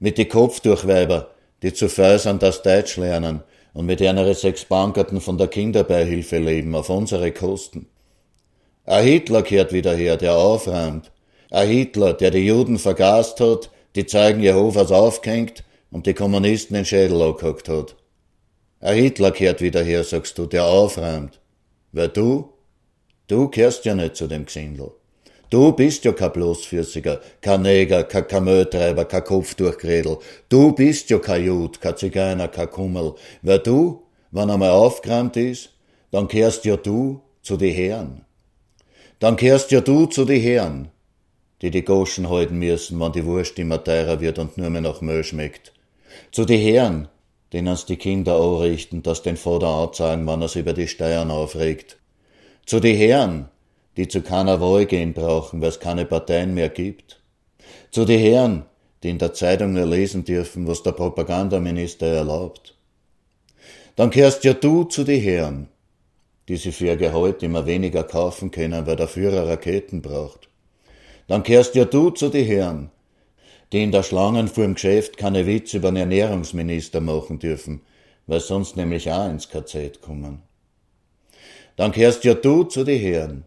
Mit 0.00 0.18
die 0.18 0.26
Kopfdurchweiber, 0.26 1.30
die 1.62 1.72
zu 1.72 1.88
sind, 1.88 2.42
das 2.42 2.62
Deutsch 2.62 2.96
lernen 2.96 3.44
und 3.72 3.86
mit 3.86 4.00
ihren 4.00 4.34
sechs 4.34 4.64
Bankerten 4.64 5.20
von 5.20 5.38
der 5.38 5.48
Kinderbeihilfe 5.48 6.38
leben, 6.38 6.74
auf 6.74 6.90
unsere 6.90 7.32
Kosten. 7.32 7.86
Ein 8.84 9.04
Hitler 9.04 9.42
kehrt 9.42 9.72
wieder 9.72 9.94
her, 9.94 10.16
der 10.16 10.36
aufräumt. 10.36 11.12
Ein 11.50 11.68
Hitler, 11.68 12.14
der 12.14 12.30
die 12.30 12.46
Juden 12.46 12.78
vergast 12.78 13.40
hat, 13.40 13.70
die 13.94 14.06
Zeugen 14.06 14.40
Jehovas 14.40 14.92
aufgehängt 14.92 15.64
und 15.90 16.06
die 16.06 16.14
Kommunisten 16.14 16.76
in 16.76 16.84
Schädel 16.84 17.20
angehackt 17.20 17.68
hat. 17.68 17.96
Ein 18.80 18.96
Hitler 18.96 19.30
kehrt 19.32 19.60
wieder 19.60 19.82
her, 19.82 20.04
sagst 20.04 20.38
du, 20.38 20.46
der 20.46 20.64
aufräumt. 20.64 21.40
Weil 21.92 22.08
du, 22.08 22.52
du 23.26 23.48
kehrst 23.48 23.84
ja 23.84 23.94
nicht 23.94 24.16
zu 24.16 24.26
dem 24.26 24.46
Gesindel. 24.46 24.92
Du 25.50 25.72
bist 25.72 26.04
ja 26.04 26.12
kein 26.12 26.32
Bloßfüßiger, 26.32 27.20
kein 27.40 27.62
Neger, 27.62 28.04
kein 28.04 28.28
Kameltreiber, 28.28 29.04
kein 29.06 29.24
Kopfdurchgredel. 29.24 30.18
Du 30.48 30.72
bist 30.72 31.08
ja 31.10 31.18
kein 31.18 31.44
Jud, 31.44 31.80
kein 31.80 31.96
Zigeuner, 31.96 32.48
kein 32.48 32.70
Kummel. 32.70 33.14
Weil 33.42 33.60
du, 33.60 34.02
wenn 34.30 34.50
einmal 34.50 34.70
aufgeräumt 34.70 35.36
ist, 35.36 35.70
dann 36.10 36.28
kehrst 36.28 36.64
ja 36.64 36.76
du 36.76 37.22
zu 37.42 37.56
die 37.56 37.70
Herren 37.70 38.26
dann 39.18 39.36
kehrst 39.36 39.70
ja 39.72 39.80
du 39.80 40.06
zu 40.06 40.24
die 40.24 40.38
Herren, 40.38 40.90
die 41.60 41.70
die 41.70 41.84
Goschen 41.84 42.30
halten 42.30 42.58
müssen, 42.58 43.00
wann 43.00 43.12
die 43.12 43.24
Wurst 43.24 43.58
immer 43.58 43.82
teurer 43.82 44.20
wird 44.20 44.38
und 44.38 44.56
nur 44.56 44.70
mehr 44.70 44.80
nach 44.80 45.00
Müll 45.00 45.24
schmeckt. 45.24 45.72
Zu 46.30 46.44
die 46.44 46.58
Herren, 46.58 47.08
denen's 47.52 47.84
die 47.84 47.96
Kinder 47.96 48.40
anrichten, 48.40 49.02
dass 49.02 49.22
den 49.22 49.36
Vater 49.36 49.66
anzeigen, 49.66 50.26
wann 50.26 50.42
er's 50.42 50.54
über 50.54 50.72
die 50.72 50.86
Steuern 50.86 51.32
aufregt. 51.32 51.98
Zu 52.64 52.78
die 52.78 52.94
Herren, 52.94 53.48
die 53.98 54.06
zu 54.06 54.22
keiner 54.22 54.60
Wahl 54.60 54.86
gehen 54.86 55.12
brauchen, 55.12 55.60
weil's 55.60 55.80
keine 55.80 56.06
Parteien 56.06 56.54
mehr 56.54 56.68
gibt. 56.68 57.20
Zu 57.90 58.04
die 58.04 58.16
Herren, 58.16 58.64
die 59.02 59.10
in 59.10 59.18
der 59.18 59.34
Zeitung 59.34 59.72
nur 59.72 59.86
lesen 59.86 60.24
dürfen, 60.24 60.68
was 60.68 60.84
der 60.84 60.92
Propagandaminister 60.92 62.06
erlaubt. 62.06 62.76
Dann 63.96 64.10
kehrst 64.10 64.44
ja 64.44 64.54
du 64.54 64.84
zu 64.84 65.02
die 65.02 65.18
Herren, 65.18 65.68
die 66.46 66.56
sie 66.56 66.70
für 66.70 66.86
ihr 66.86 66.96
Gehalt 66.96 67.42
immer 67.42 67.66
weniger 67.66 68.04
kaufen 68.04 68.52
können, 68.52 68.86
weil 68.86 68.94
der 68.94 69.08
Führer 69.08 69.48
Raketen 69.48 70.00
braucht. 70.00 70.48
Dann 71.26 71.42
kehrst 71.42 71.74
ja 71.74 71.84
du 71.84 72.10
zu 72.10 72.28
die 72.28 72.44
Herren, 72.44 72.92
die 73.72 73.82
in 73.82 73.90
der 73.90 74.04
Schlangen 74.04 74.46
vorm 74.46 74.74
Geschäft 74.74 75.16
keine 75.16 75.44
Witze 75.44 75.78
über 75.78 75.90
den 75.90 75.96
Ernährungsminister 75.96 77.00
machen 77.00 77.40
dürfen, 77.40 77.80
weil 78.28 78.38
sonst 78.38 78.76
nämlich 78.76 79.10
auch 79.10 79.28
ins 79.28 79.48
KZ 79.48 80.00
kommen. 80.00 80.42
Dann 81.74 81.90
kehrst 81.90 82.22
ja 82.22 82.34
du 82.34 82.62
zu 82.62 82.84
die 82.84 82.98
Herren, 82.98 83.44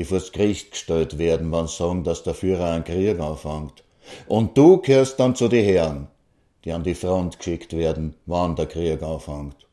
die 0.00 0.06
vors 0.06 0.32
Gericht 0.32 0.70
gestellt 0.70 1.18
werden, 1.18 1.52
wann 1.52 1.68
sagen, 1.68 2.04
dass 2.04 2.22
der 2.22 2.32
Führer 2.32 2.72
einen 2.72 2.84
Krieg 2.84 3.20
anfängt. 3.20 3.84
Und 4.28 4.56
du 4.56 4.78
kehrst 4.78 5.20
dann 5.20 5.36
zu 5.36 5.46
die 5.46 5.60
Herren, 5.60 6.08
die 6.64 6.72
an 6.72 6.82
die 6.82 6.94
Front 6.94 7.36
geschickt 7.36 7.74
werden, 7.76 8.14
wann 8.24 8.56
der 8.56 8.64
Krieg 8.64 9.02
anfängt. 9.02 9.68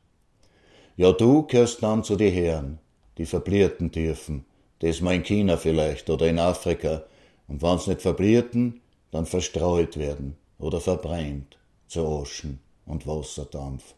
Ja, 0.97 1.13
du 1.13 1.43
gehörst 1.43 1.81
dann 1.81 2.03
zu 2.03 2.17
die 2.17 2.29
Herren, 2.29 2.79
die 3.17 3.25
verblierten 3.25 3.89
dürfen, 3.89 4.45
das 4.79 4.99
mal 4.99 5.15
in 5.15 5.23
China 5.23 5.55
vielleicht 5.55 6.09
oder 6.09 6.27
in 6.27 6.39
Afrika, 6.39 7.03
und 7.47 7.61
wenn's 7.61 7.87
nicht 7.87 8.01
verblierten, 8.01 8.81
dann 9.11 9.25
verstreut 9.25 9.95
werden 9.95 10.35
oder 10.59 10.81
verbrennt 10.81 11.57
zu 11.87 12.05
Oschen 12.05 12.59
und 12.85 13.07
Wasserdampf. 13.07 13.95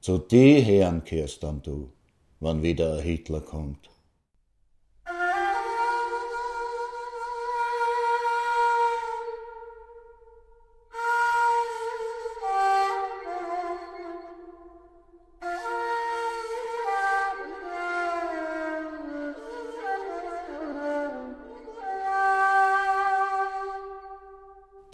Zu 0.00 0.18
die 0.18 0.60
Herren 0.60 1.02
kehrst 1.02 1.42
dann 1.42 1.62
du, 1.62 1.90
wann 2.38 2.62
wieder 2.62 2.98
ein 2.98 3.02
Hitler 3.02 3.40
kommt. 3.40 3.90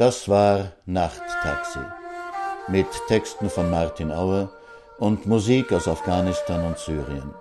Das 0.02 0.26
war 0.28 0.72
Nachttaxi 0.84 1.78
mit 2.66 2.88
Texten 3.06 3.48
von 3.48 3.70
Martin 3.70 4.10
Auer 4.10 4.50
und 4.98 5.26
Musik 5.26 5.72
aus 5.72 5.86
Afghanistan 5.86 6.66
und 6.66 6.76
Syrien. 6.76 7.32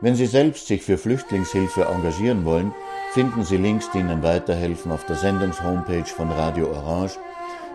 Wenn 0.00 0.16
Sie 0.16 0.26
selbst 0.26 0.66
sich 0.66 0.82
für 0.82 0.98
Flüchtlingshilfe 0.98 1.84
engagieren 1.84 2.44
wollen, 2.44 2.74
finden 3.12 3.44
Sie 3.44 3.56
Links, 3.56 3.88
die 3.92 4.00
Ihnen 4.00 4.24
weiterhelfen 4.24 4.90
auf 4.90 5.06
der 5.06 5.14
Sendungshomepage 5.14 6.12
von 6.12 6.32
Radio 6.32 6.72
Orange 6.72 7.20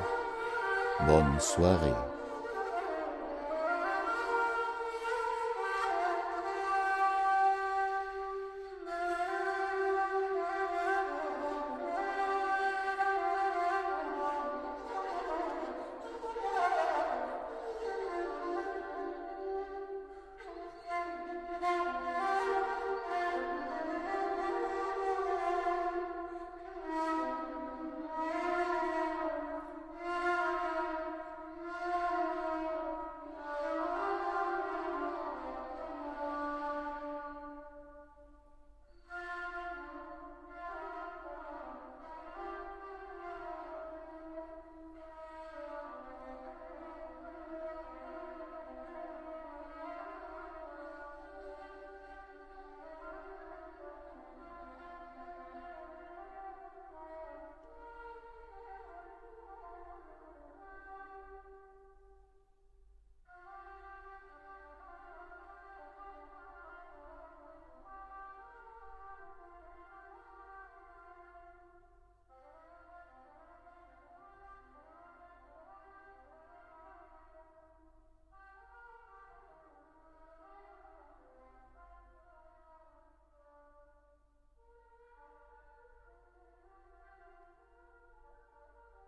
bonne. 1.07 2.20